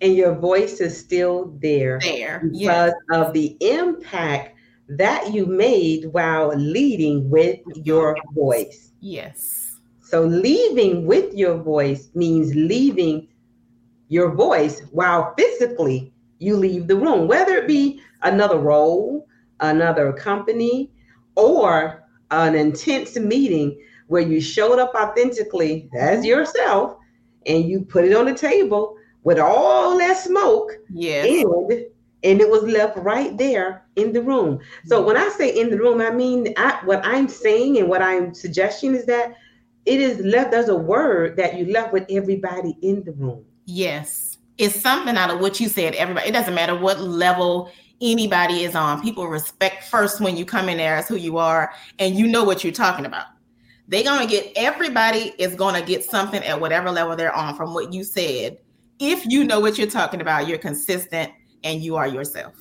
And 0.00 0.14
your 0.14 0.34
voice 0.34 0.80
is 0.80 0.96
still 0.98 1.56
there 1.60 1.98
there 2.00 2.40
because 2.44 2.92
yes. 2.92 2.92
of 3.10 3.32
the 3.32 3.56
impact 3.60 4.56
that 4.88 5.32
you 5.32 5.44
made 5.46 6.06
while 6.12 6.54
leading 6.56 7.28
with 7.28 7.58
your 7.74 8.16
voice. 8.32 8.92
Yes. 9.00 9.76
So 10.00 10.22
leaving 10.22 11.04
with 11.04 11.34
your 11.34 11.58
voice 11.58 12.08
means 12.14 12.54
leaving 12.54 13.28
your 14.08 14.34
voice 14.34 14.80
while 14.92 15.34
physically 15.36 16.12
you 16.38 16.56
leave 16.56 16.86
the 16.86 16.96
room 16.96 17.28
whether 17.28 17.56
it 17.56 17.68
be 17.68 18.00
another 18.22 18.58
role 18.58 19.26
another 19.60 20.12
company 20.12 20.90
or 21.34 22.04
an 22.30 22.54
intense 22.54 23.16
meeting 23.16 23.78
where 24.08 24.22
you 24.22 24.40
showed 24.40 24.78
up 24.78 24.94
authentically 24.94 25.88
as 25.96 26.24
yourself 26.24 26.96
and 27.46 27.64
you 27.64 27.82
put 27.82 28.04
it 28.04 28.14
on 28.14 28.26
the 28.26 28.34
table 28.34 28.96
with 29.22 29.38
all 29.38 29.96
that 29.98 30.16
smoke 30.16 30.72
yeah 30.90 31.24
and, 31.24 31.86
and 32.24 32.40
it 32.40 32.50
was 32.50 32.62
left 32.64 32.96
right 32.98 33.36
there 33.38 33.84
in 33.96 34.12
the 34.12 34.22
room. 34.22 34.58
So 34.86 34.98
mm-hmm. 34.98 35.06
when 35.06 35.16
i 35.16 35.28
say 35.30 35.58
in 35.58 35.70
the 35.70 35.78
room 35.78 36.00
i 36.00 36.10
mean 36.10 36.52
I, 36.56 36.80
what 36.84 37.04
i'm 37.04 37.28
saying 37.28 37.78
and 37.78 37.88
what 37.88 38.02
i'm 38.02 38.34
suggesting 38.34 38.94
is 38.94 39.06
that 39.06 39.36
it 39.86 40.00
is 40.00 40.18
left 40.20 40.50
there's 40.50 40.68
a 40.68 40.76
word 40.76 41.36
that 41.36 41.56
you 41.56 41.66
left 41.66 41.92
with 41.92 42.04
everybody 42.10 42.76
in 42.82 43.04
the 43.04 43.12
room. 43.12 43.44
Yes. 43.64 44.36
It's 44.58 44.78
something 44.78 45.16
out 45.16 45.30
of 45.30 45.40
what 45.40 45.60
you 45.60 45.68
said 45.68 45.94
everybody 45.94 46.28
it 46.28 46.32
doesn't 46.32 46.54
matter 46.54 46.76
what 46.76 47.00
level 47.00 47.70
anybody 48.00 48.64
is 48.64 48.74
on. 48.74 49.02
People 49.02 49.28
respect 49.28 49.84
first 49.84 50.20
when 50.20 50.36
you 50.36 50.44
come 50.44 50.68
in 50.68 50.76
there 50.76 50.96
as 50.96 51.08
who 51.08 51.16
you 51.16 51.38
are 51.38 51.72
and 51.98 52.14
you 52.14 52.26
know 52.26 52.44
what 52.44 52.62
you're 52.62 52.72
talking 52.72 53.06
about. 53.06 53.26
They're 53.88 54.04
gonna 54.04 54.26
get 54.26 54.52
everybody 54.56 55.32
is 55.38 55.54
gonna 55.54 55.82
get 55.82 56.04
something 56.04 56.42
at 56.44 56.60
whatever 56.60 56.90
level 56.90 57.16
they're 57.16 57.34
on 57.34 57.54
from 57.56 57.74
what 57.74 57.92
you 57.92 58.04
said. 58.04 58.58
If 58.98 59.24
you 59.26 59.44
know 59.44 59.60
what 59.60 59.78
you're 59.78 59.86
talking 59.88 60.20
about, 60.20 60.46
you're 60.46 60.58
consistent 60.58 61.32
and 61.64 61.82
you 61.82 61.96
are 61.96 62.06
yourself. 62.06 62.54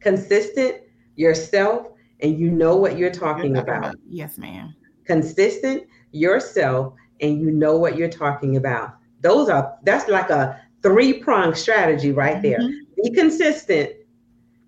Consistent, 0.00 0.78
yourself, 1.16 1.88
and 2.20 2.38
you 2.38 2.50
know 2.50 2.76
what 2.76 2.98
you're 2.98 3.10
talking, 3.10 3.54
you're 3.54 3.64
talking 3.64 3.76
about. 3.76 3.90
about. 3.90 3.96
Yes, 4.08 4.38
ma'am. 4.38 4.74
Consistent, 5.04 5.84
yourself, 6.12 6.94
and 7.20 7.40
you 7.40 7.50
know 7.50 7.76
what 7.76 7.96
you're 7.96 8.08
talking 8.08 8.56
about. 8.56 8.96
Those 9.20 9.48
are 9.48 9.76
that's 9.84 10.08
like 10.08 10.30
a 10.30 10.60
three 10.82 11.12
pronged 11.12 11.56
strategy 11.56 12.12
right 12.12 12.40
there. 12.42 12.58
Mm-hmm 12.58 12.82
be 13.02 13.10
consistent, 13.10 13.92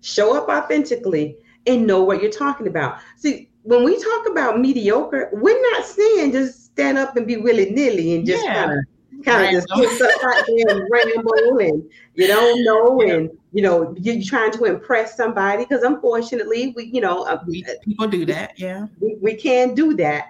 show 0.01 0.35
up 0.35 0.49
authentically, 0.49 1.37
and 1.67 1.87
know 1.87 2.03
what 2.03 2.21
you're 2.21 2.31
talking 2.31 2.67
about. 2.67 2.99
See, 3.15 3.49
when 3.65 3.83
we 3.83 4.01
talk 4.01 4.27
about 4.29 4.59
mediocre, 4.59 5.29
we're 5.33 5.59
not 5.71 5.85
saying 5.85 6.31
just 6.31 6.65
stand 6.65 6.99
up 6.99 7.17
and 7.17 7.25
be 7.25 7.37
willy 7.37 7.71
nilly 7.71 8.15
and 8.15 8.25
just 8.25 8.45
kind 8.45 8.71
of 8.71 8.77
kind 9.23 9.45
of 9.45 9.51
just 9.51 9.67
put 9.69 9.89
stuff 9.89 10.11
out 10.23 10.45
there 10.45 10.77
and 10.77 10.87
ramble 10.91 11.59
and 11.59 11.89
you 12.13 12.27
don't 12.27 12.63
know 12.63 13.01
and 13.01 13.31
you 13.53 13.63
know 13.63 13.95
you're 13.99 14.21
trying 14.21 14.51
to 14.51 14.65
impress 14.65 15.17
somebody 15.17 15.63
because 15.63 15.81
unfortunately 15.81 16.73
we 16.75 16.85
you 16.85 17.01
know 17.01 17.23
uh, 17.23 17.41
we, 17.47 17.65
people 17.83 18.07
do 18.07 18.23
that 18.23 18.51
yeah. 18.57 18.85
we, 18.99 19.17
we 19.21 19.33
can 19.33 19.73
do 19.73 19.95
that. 19.95 20.25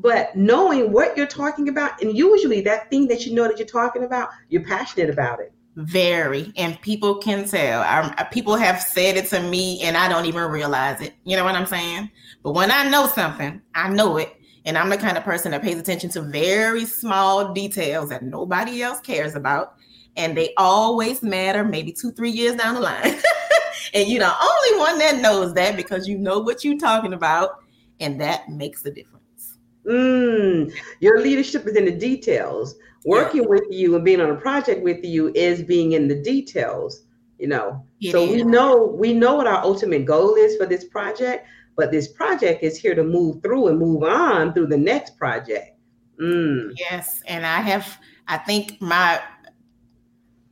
But 0.00 0.36
knowing 0.36 0.92
what 0.92 1.16
you're 1.16 1.26
talking 1.26 1.68
about 1.68 2.00
and 2.00 2.16
usually 2.16 2.62
that 2.62 2.88
thing 2.88 3.08
that 3.08 3.26
you 3.26 3.34
know 3.34 3.46
that 3.46 3.58
you're 3.58 3.66
talking 3.66 4.04
about 4.04 4.30
you're 4.48 4.64
passionate 4.64 5.10
about 5.10 5.40
it. 5.40 5.52
Very, 5.76 6.52
and 6.56 6.80
people 6.80 7.18
can 7.18 7.46
tell. 7.46 7.82
I, 7.82 8.26
people 8.32 8.56
have 8.56 8.82
said 8.82 9.16
it 9.16 9.26
to 9.26 9.40
me, 9.40 9.80
and 9.82 9.96
I 9.96 10.08
don't 10.08 10.24
even 10.24 10.50
realize 10.50 11.00
it. 11.00 11.14
You 11.22 11.36
know 11.36 11.44
what 11.44 11.54
I'm 11.54 11.66
saying? 11.66 12.10
But 12.42 12.52
when 12.52 12.70
I 12.70 12.88
know 12.88 13.06
something, 13.06 13.60
I 13.74 13.88
know 13.88 14.16
it, 14.16 14.34
and 14.64 14.78
I'm 14.78 14.88
the 14.88 14.96
kind 14.96 15.16
of 15.16 15.24
person 15.24 15.52
that 15.52 15.62
pays 15.62 15.78
attention 15.78 16.10
to 16.10 16.22
very 16.22 16.84
small 16.84 17.52
details 17.52 18.10
that 18.10 18.22
nobody 18.22 18.82
else 18.82 19.00
cares 19.00 19.34
about, 19.34 19.74
and 20.16 20.36
they 20.36 20.54
always 20.56 21.22
matter. 21.22 21.64
Maybe 21.64 21.92
two, 21.92 22.12
three 22.12 22.30
years 22.30 22.56
down 22.56 22.74
the 22.74 22.80
line, 22.80 23.02
and 23.94 24.08
you're 24.08 24.20
the 24.20 24.34
only 24.34 24.78
one 24.78 24.98
that 24.98 25.20
knows 25.20 25.54
that 25.54 25.76
because 25.76 26.06
you 26.06 26.18
know 26.18 26.38
what 26.38 26.64
you're 26.64 26.78
talking 26.78 27.12
about, 27.12 27.56
and 28.00 28.20
that 28.20 28.48
makes 28.48 28.84
a 28.84 28.90
difference. 28.90 29.58
Mm, 29.86 30.72
your 31.00 31.20
leadership 31.20 31.66
is 31.66 31.76
in 31.76 31.84
the 31.84 31.92
details. 31.92 32.76
Working 33.04 33.42
yeah. 33.42 33.48
with 33.48 33.64
you 33.70 33.94
and 33.94 34.04
being 34.04 34.20
on 34.20 34.30
a 34.30 34.36
project 34.36 34.82
with 34.82 35.04
you 35.04 35.32
is 35.34 35.62
being 35.62 35.92
in 35.92 36.08
the 36.08 36.20
details 36.20 37.04
you 37.38 37.46
know. 37.46 37.84
It 38.00 38.12
so 38.12 38.30
we 38.30 38.42
know 38.42 38.84
we 38.84 39.14
know 39.14 39.36
what 39.36 39.46
our 39.46 39.62
ultimate 39.64 40.04
goal 40.04 40.34
is 40.34 40.56
for 40.56 40.66
this 40.66 40.84
project 40.84 41.46
but 41.78 41.90
this 41.90 42.08
project 42.08 42.62
is 42.62 42.78
here 42.78 42.94
to 42.94 43.02
move 43.02 43.42
through 43.42 43.68
and 43.68 43.78
move 43.78 44.02
on 44.02 44.52
through 44.52 44.66
the 44.66 44.76
next 44.76 45.16
project 45.16 45.78
mm. 46.20 46.70
yes 46.76 47.22
and 47.26 47.46
i 47.46 47.60
have 47.60 47.98
i 48.28 48.36
think 48.36 48.80
my 48.82 49.18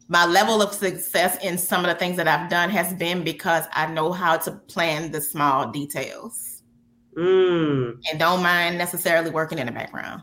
my 0.09 0.25
level 0.25 0.63
of 0.63 0.73
success 0.73 1.37
in 1.45 1.59
some 1.59 1.85
of 1.85 1.91
the 1.91 1.99
things 1.99 2.17
that 2.17 2.27
i've 2.27 2.49
done 2.49 2.71
has 2.71 2.95
been 2.95 3.23
because 3.23 3.65
i 3.73 3.87
know 3.87 4.11
how 4.11 4.37
to 4.37 4.51
plan 4.69 5.11
the 5.11 5.21
small 5.21 5.71
details 5.71 6.57
Mm. 7.17 7.99
and 8.11 8.21
don't 8.21 8.43
mind 8.43 8.77
necessarily 8.77 9.31
working 9.31 9.59
in 9.59 9.67
the 9.67 9.73
background. 9.73 10.23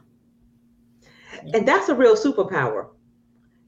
And 1.54 1.68
that's 1.68 1.90
a 1.90 1.96
real 1.96 2.16
superpower. 2.16 2.90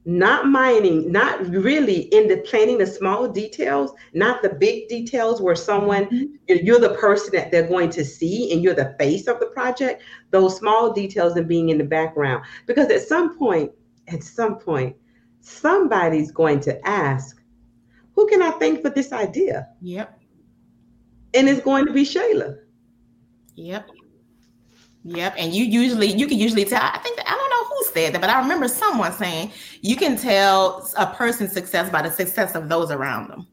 Not 0.08 0.48
mining, 0.48 1.12
not 1.12 1.44
really 1.48 2.02
in 2.14 2.28
the 2.28 2.38
planning 2.38 2.78
the 2.78 2.86
small 2.86 3.28
details, 3.28 3.92
not 4.14 4.44
the 4.44 4.50
big 4.50 4.88
details 4.88 5.42
where 5.42 5.56
someone 5.56 6.06
mm-hmm. 6.06 6.26
you're 6.48 6.80
the 6.80 6.94
person 6.94 7.32
that 7.34 7.52
they're 7.52 7.68
going 7.68 7.90
to 7.90 8.06
see 8.06 8.54
and 8.54 8.64
you're 8.64 8.76
the 8.76 8.96
face 9.00 9.28
of 9.28 9.40
the 9.40 9.48
project. 9.48 10.04
Those 10.30 10.58
small 10.58 10.94
details 10.94 11.36
and 11.38 11.48
being 11.48 11.70
in 11.70 11.80
the 11.80 11.84
background. 11.84 12.46
Because 12.68 12.90
at 12.92 13.02
some 13.02 13.36
point, 13.36 13.72
at 14.08 14.24
some 14.24 14.60
point, 14.60 14.96
somebody's 15.42 16.32
going 16.32 16.60
to 16.62 16.88
ask, 16.88 17.42
who 18.14 18.28
can 18.28 18.44
I 18.44 18.52
thank 18.52 18.84
for 18.84 18.92
this 18.92 19.12
idea? 19.12 19.70
Yep. 19.82 20.20
And 21.34 21.50
it's 21.50 21.62
going 21.62 21.88
to 21.88 21.94
be 21.94 22.04
Shayla. 22.04 22.60
Yep. 23.56 23.90
Yep. 25.06 25.36
And 25.38 25.54
you 25.54 25.64
usually 25.64 26.12
you 26.12 26.28
can 26.28 26.40
usually 26.40 26.66
tell. 26.66 26.82
I 26.82 26.98
think 26.98 27.18
that, 27.18 27.28
I 27.28 27.36
don't 27.36 27.50
know 27.50 27.64
who 27.66 27.84
said 27.94 28.14
that, 28.14 28.22
but 28.22 28.30
I 28.30 28.40
remember 28.40 28.68
someone 28.68 29.14
saying 29.14 29.52
you 29.82 29.96
can 29.96 30.18
tell 30.18 30.90
a 30.98 31.06
person's 31.06 31.52
success 31.52 31.92
by 31.92 32.02
the 32.02 32.10
success 32.10 32.56
of 32.56 32.70
those 32.70 32.90
around 32.90 33.30
them. 33.30 33.48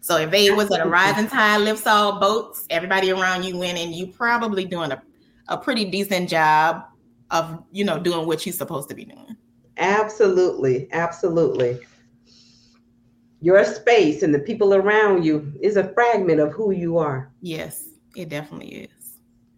So 0.00 0.16
if 0.18 0.32
they 0.32 0.50
was 0.50 0.70
at 0.72 0.84
a 0.84 0.88
rising 0.88 1.28
tide 1.28 1.58
lifts 1.58 1.86
all 1.86 2.18
boats, 2.18 2.66
everybody 2.70 3.12
around 3.12 3.44
you 3.44 3.56
winning, 3.56 3.92
you 3.92 4.08
probably 4.08 4.64
doing 4.64 4.90
a, 4.90 5.00
a 5.48 5.56
pretty 5.56 5.84
decent 5.84 6.28
job 6.28 6.84
of 7.30 7.62
you 7.70 7.84
know 7.84 8.00
doing 8.00 8.26
what 8.26 8.44
you're 8.44 8.52
supposed 8.52 8.88
to 8.88 8.94
be 8.96 9.04
doing. 9.04 9.36
Absolutely, 9.76 10.88
absolutely. 10.90 11.78
Your 13.40 13.64
space 13.64 14.24
and 14.24 14.34
the 14.34 14.40
people 14.40 14.74
around 14.74 15.24
you 15.24 15.52
is 15.60 15.76
a 15.76 15.92
fragment 15.92 16.40
of 16.40 16.52
who 16.52 16.72
you 16.72 16.98
are. 16.98 17.30
Yes, 17.42 17.84
it 18.16 18.28
definitely 18.28 18.68
is. 18.68 18.95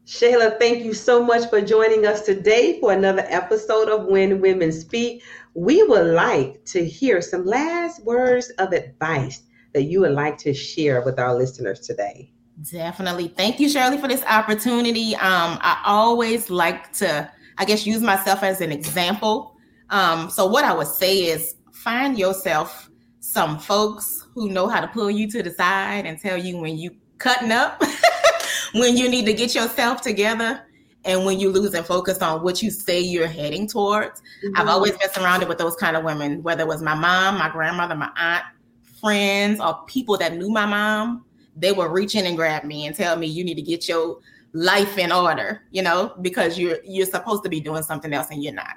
Shayla, 0.08 0.58
thank 0.58 0.82
you 0.84 0.94
so 0.94 1.22
much 1.22 1.50
for 1.50 1.60
joining 1.60 2.06
us 2.06 2.22
today 2.22 2.80
for 2.80 2.94
another 2.94 3.26
episode 3.28 3.90
of 3.90 4.06
When 4.06 4.40
Women 4.40 4.72
Speak. 4.72 5.22
We 5.52 5.82
would 5.82 6.14
like 6.14 6.64
to 6.64 6.82
hear 6.82 7.20
some 7.20 7.44
last 7.44 8.02
words 8.04 8.48
of 8.58 8.72
advice 8.72 9.42
that 9.74 9.82
you 9.82 10.00
would 10.00 10.12
like 10.12 10.38
to 10.38 10.54
share 10.54 11.02
with 11.02 11.18
our 11.18 11.34
listeners 11.34 11.80
today. 11.80 12.32
Definitely. 12.72 13.28
Thank 13.28 13.60
you, 13.60 13.68
Shirley, 13.68 13.98
for 13.98 14.08
this 14.08 14.24
opportunity. 14.24 15.14
Um, 15.16 15.58
I 15.60 15.82
always 15.84 16.48
like 16.48 16.90
to, 16.94 17.30
I 17.58 17.66
guess, 17.66 17.84
use 17.84 18.00
myself 18.00 18.42
as 18.42 18.62
an 18.62 18.72
example. 18.72 19.58
Um, 19.90 20.30
so, 20.30 20.46
what 20.46 20.64
I 20.64 20.72
would 20.72 20.86
say 20.86 21.26
is 21.26 21.56
find 21.74 22.18
yourself 22.18 22.88
some 23.20 23.58
folks 23.58 24.26
who 24.34 24.48
know 24.48 24.68
how 24.68 24.80
to 24.80 24.88
pull 24.88 25.10
you 25.10 25.30
to 25.32 25.42
the 25.42 25.50
side 25.50 26.06
and 26.06 26.18
tell 26.18 26.38
you 26.38 26.56
when 26.56 26.78
you 26.78 26.96
cutting 27.18 27.52
up, 27.52 27.82
when 28.72 28.96
you 28.96 29.08
need 29.08 29.26
to 29.26 29.32
get 29.32 29.54
yourself 29.54 30.00
together, 30.00 30.62
and 31.04 31.24
when 31.24 31.38
you 31.38 31.48
lose 31.48 31.74
and 31.74 31.86
focus 31.86 32.18
on 32.18 32.42
what 32.42 32.62
you 32.62 32.70
say 32.70 33.00
you're 33.00 33.28
heading 33.28 33.66
towards. 33.66 34.20
I've 34.44 34.52
mm-hmm. 34.52 34.68
always 34.68 34.92
been 34.98 35.08
surrounded 35.10 35.48
with 35.48 35.56
those 35.56 35.76
kind 35.76 35.96
of 35.96 36.04
women, 36.04 36.42
whether 36.42 36.62
it 36.62 36.66
was 36.66 36.82
my 36.82 36.94
mom, 36.94 37.38
my 37.38 37.48
grandmother, 37.48 37.94
my 37.94 38.10
aunt, 38.16 38.44
friends, 39.00 39.60
or 39.60 39.84
people 39.86 40.18
that 40.18 40.34
knew 40.34 40.50
my 40.50 40.66
mom 40.66 41.24
they 41.58 41.72
would 41.72 41.90
reach 41.90 42.14
in 42.14 42.24
and 42.24 42.36
grab 42.36 42.64
me 42.64 42.86
and 42.86 42.94
tell 42.94 43.16
me 43.16 43.26
you 43.26 43.44
need 43.44 43.56
to 43.56 43.62
get 43.62 43.88
your 43.88 44.18
life 44.52 44.96
in 44.96 45.12
order, 45.12 45.62
you 45.70 45.82
know, 45.82 46.14
because 46.22 46.58
you're 46.58 46.78
you're 46.84 47.06
supposed 47.06 47.42
to 47.42 47.48
be 47.48 47.60
doing 47.60 47.82
something 47.82 48.12
else 48.12 48.28
and 48.30 48.42
you're 48.42 48.54
not. 48.54 48.76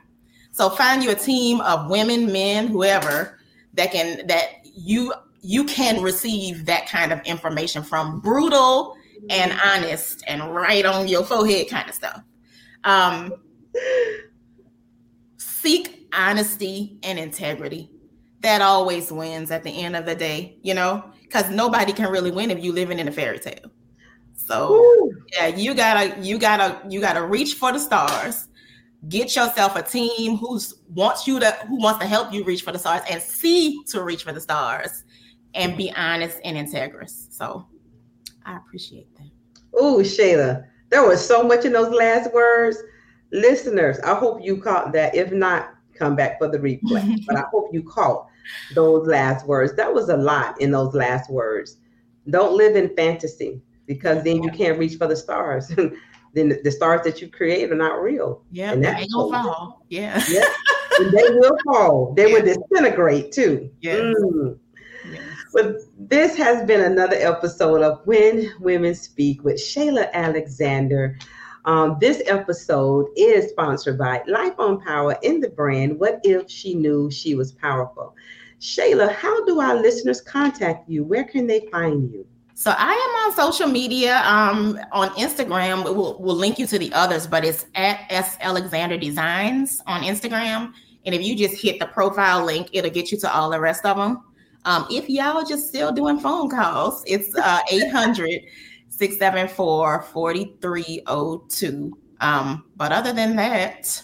So 0.52 0.70
find 0.70 1.04
you 1.04 1.12
a 1.12 1.16
team 1.16 1.62
of 1.62 1.90
women, 1.90 2.32
men, 2.32 2.68
whoever 2.68 3.40
that 3.76 3.92
can 3.92 4.26
that 4.28 4.48
you 4.64 5.14
you 5.42 5.64
can 5.66 6.02
receive 6.02 6.66
that 6.66 6.90
kind 6.90 7.14
of 7.14 7.22
information 7.22 7.84
from 7.84 8.20
brutal 8.20 8.98
and 9.30 9.54
honest 9.64 10.24
and 10.28 10.54
right 10.54 10.86
on 10.86 11.08
your 11.08 11.24
forehead 11.24 11.70
kind 11.70 11.90
of 11.90 11.96
stuff. 11.96 12.22
Um, 12.84 13.34
seek 15.38 16.08
honesty 16.14 16.98
and 17.04 17.20
integrity. 17.20 17.90
That 18.42 18.62
always 18.62 19.12
wins 19.12 19.52
at 19.52 19.64
the 19.64 19.70
end 19.70 19.96
of 19.96 20.06
the 20.06 20.16
day, 20.16 20.58
you 20.64 20.74
know, 20.74 21.06
because 21.22 21.50
nobody 21.52 21.94
can 21.94 22.12
really 22.12 22.32
win 22.32 22.50
if 22.50 22.64
you're 22.64 22.74
living 22.74 22.98
in 22.98 23.08
a 23.08 23.12
fairy 23.12 23.40
tale. 23.40 23.72
So 24.34 24.74
Ooh, 24.74 25.24
yeah, 25.34 25.48
you 25.48 25.74
gotta 25.74 26.20
you 26.20 26.40
gotta 26.40 26.82
you 26.90 27.00
gotta 27.00 27.24
reach 27.24 27.54
for 27.54 27.72
the 27.72 27.80
stars. 27.80 28.48
Get 29.08 29.36
yourself 29.36 29.76
a 29.76 29.84
team 29.84 30.38
who's 30.38 30.76
wants 30.90 31.28
you 31.28 31.40
to 31.40 31.52
who 31.68 31.78
wants 31.78 32.00
to 32.00 32.08
help 32.08 32.34
you 32.34 32.44
reach 32.44 32.64
for 32.64 32.72
the 32.72 32.80
stars 32.80 33.02
and 33.10 33.22
see 33.22 33.84
to 33.88 34.04
reach 34.04 34.24
for 34.24 34.32
the 34.32 34.42
stars 34.42 35.04
and 35.54 35.78
be 35.78 35.92
honest 35.94 36.40
and 36.44 36.58
integrous. 36.58 37.32
So 37.32 37.68
I 38.46 38.58
appreciate 38.58 39.16
that. 39.18 39.30
Oh, 39.74 39.98
Shayla, 40.00 40.66
there 40.90 41.08
was 41.08 41.26
so 41.26 41.44
much 41.44 41.66
in 41.66 41.74
those 41.74 41.94
last 41.94 42.34
words. 42.34 42.78
Listeners, 43.32 44.00
I 44.00 44.14
hope 44.16 44.44
you 44.44 44.62
caught 44.62 44.92
that. 44.94 45.16
If 45.16 45.32
not, 45.32 45.76
come 45.94 46.16
back 46.16 46.38
for 46.38 46.48
the 46.48 46.60
replay. 46.60 47.24
but 47.28 47.38
I 47.38 47.44
hope 47.52 47.70
you 47.72 47.84
caught 47.84 48.28
those 48.74 49.08
last 49.08 49.46
words. 49.48 49.74
That 49.76 49.94
was 49.94 50.10
a 50.10 50.18
lot 50.18 50.60
in 50.60 50.72
those 50.72 50.94
last 50.94 51.30
words. 51.30 51.78
Don't 52.30 52.56
live 52.56 52.76
in 52.76 52.96
fantasy 52.96 53.62
because 53.88 54.24
then 54.24 54.44
you 54.44 54.52
can't 54.52 54.78
reach 54.78 54.98
for 54.98 55.08
the 55.08 55.16
stars. 55.16 55.68
then 56.34 56.60
the 56.64 56.72
stars 56.72 57.02
that 57.04 57.22
you 57.22 57.30
create 57.30 57.72
are 57.72 57.76
not 57.76 58.02
real. 58.02 58.44
Yeah, 58.52 58.74
And 58.74 58.84
they 58.84 59.08
gonna 59.08 59.44
fall. 59.44 59.86
Yeah. 59.90 60.22
Yeah. 60.30 60.46
They 61.00 61.30
will 61.36 61.58
fall. 61.66 62.14
They 62.16 62.32
will 62.32 62.42
disintegrate 62.72 63.32
too. 63.32 63.72
Yes. 63.80 64.02
Mm. 64.02 64.58
But 65.54 65.82
this 65.98 66.38
has 66.38 66.66
been 66.66 66.82
another 66.82 67.18
episode 67.18 67.82
of 67.82 68.00
When 68.06 68.50
Women 68.60 68.96
Speak 68.96 69.44
with 69.44 69.58
Shayla 69.58 70.12
Alexander. 70.14 71.18
Um, 71.66 71.98
this 72.00 72.22
episode 72.26 73.08
is 73.18 73.50
sponsored 73.50 73.98
by 73.98 74.24
Life 74.28 74.58
on 74.58 74.80
Power 74.80 75.18
in 75.24 75.42
the 75.42 75.50
brand 75.50 76.00
What 76.00 76.22
If 76.24 76.50
She 76.50 76.74
Knew 76.74 77.12
She 77.12 77.36
Was 77.36 77.52
Powerful? 77.52 78.16
Shayla, 78.62 79.14
how 79.14 79.44
do 79.46 79.60
our 79.60 79.76
listeners 79.76 80.22
contact 80.22 80.90
you? 80.90 81.04
Where 81.04 81.26
can 81.26 81.48
they 81.48 81.68
find 81.72 82.10
you? 82.12 82.26
So 82.54 82.74
I 82.78 82.94
am 82.94 83.26
on 83.26 83.36
social 83.36 83.68
media. 83.68 84.22
Um, 84.24 84.80
on 84.92 85.10
Instagram, 85.12 85.84
we'll, 85.84 86.18
we'll 86.20 86.36
link 86.36 86.60
you 86.60 86.68
to 86.68 86.80
the 86.80 86.94
others, 86.94 87.28
but 87.28 87.44
it's 87.44 87.66
at 87.76 88.06
S 88.10 88.38
Alexander 88.40 88.98
Designs 88.98 89.82
on 89.86 90.04
Instagram. 90.04 90.72
And 91.06 91.14
if 91.14 91.22
you 91.24 91.36
just 91.36 91.62
hit 91.62 91.80
the 91.80 91.88
profile 91.88 92.46
link, 92.46 92.70
it'll 92.72 92.92
get 92.92 93.12
you 93.12 93.18
to 93.20 93.34
all 93.34 93.50
the 93.50 93.60
rest 93.60 93.86
of 93.86 93.98
them. 93.98 94.24
Um, 94.66 94.86
if 94.92 95.10
y'all 95.10 95.44
just 95.44 95.68
still 95.68 95.92
doing 95.92 96.20
phone 96.20 96.50
calls, 96.50 97.04
it's 97.08 97.36
uh 97.38 97.60
800 97.72 98.42
674 98.90 100.04
4302. 100.04 101.98
Um, 102.20 102.66
but 102.76 102.92
other 102.92 103.14
than 103.14 103.36
that, 103.38 104.04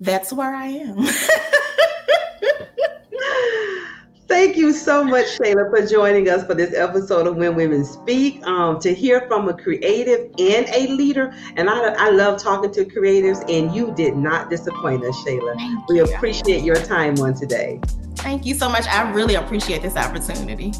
that's 0.00 0.32
where 0.32 0.54
I 0.54 0.66
am. 0.66 1.06
Thank 4.28 4.56
you 4.56 4.72
so 4.72 5.02
much, 5.02 5.26
Shayla, 5.38 5.68
for 5.70 5.84
joining 5.84 6.28
us 6.28 6.46
for 6.46 6.54
this 6.54 6.72
episode 6.72 7.26
of 7.26 7.34
When 7.36 7.56
Women 7.56 7.84
Speak. 7.84 8.46
Um, 8.46 8.78
to 8.78 8.94
hear 8.94 9.22
from 9.22 9.48
a 9.48 9.54
creative 9.54 10.26
and 10.38 10.68
a 10.72 10.86
leader, 10.92 11.34
and 11.56 11.68
I, 11.68 11.94
I 11.98 12.10
love 12.10 12.40
talking 12.40 12.70
to 12.74 12.84
creatives, 12.84 13.42
and 13.50 13.74
you 13.74 13.92
did 13.96 14.16
not 14.16 14.48
disappoint 14.48 15.04
us, 15.04 15.16
Shayla. 15.24 15.56
Thank 15.56 15.88
We 15.88 15.96
you. 15.96 16.04
appreciate 16.04 16.62
your 16.62 16.76
time 16.76 17.18
on 17.18 17.34
today. 17.34 17.80
Thank 18.22 18.46
you 18.46 18.54
so 18.54 18.68
much. 18.68 18.86
I 18.86 19.10
really 19.12 19.34
appreciate 19.34 19.82
this 19.82 19.96
opportunity. 19.96 20.72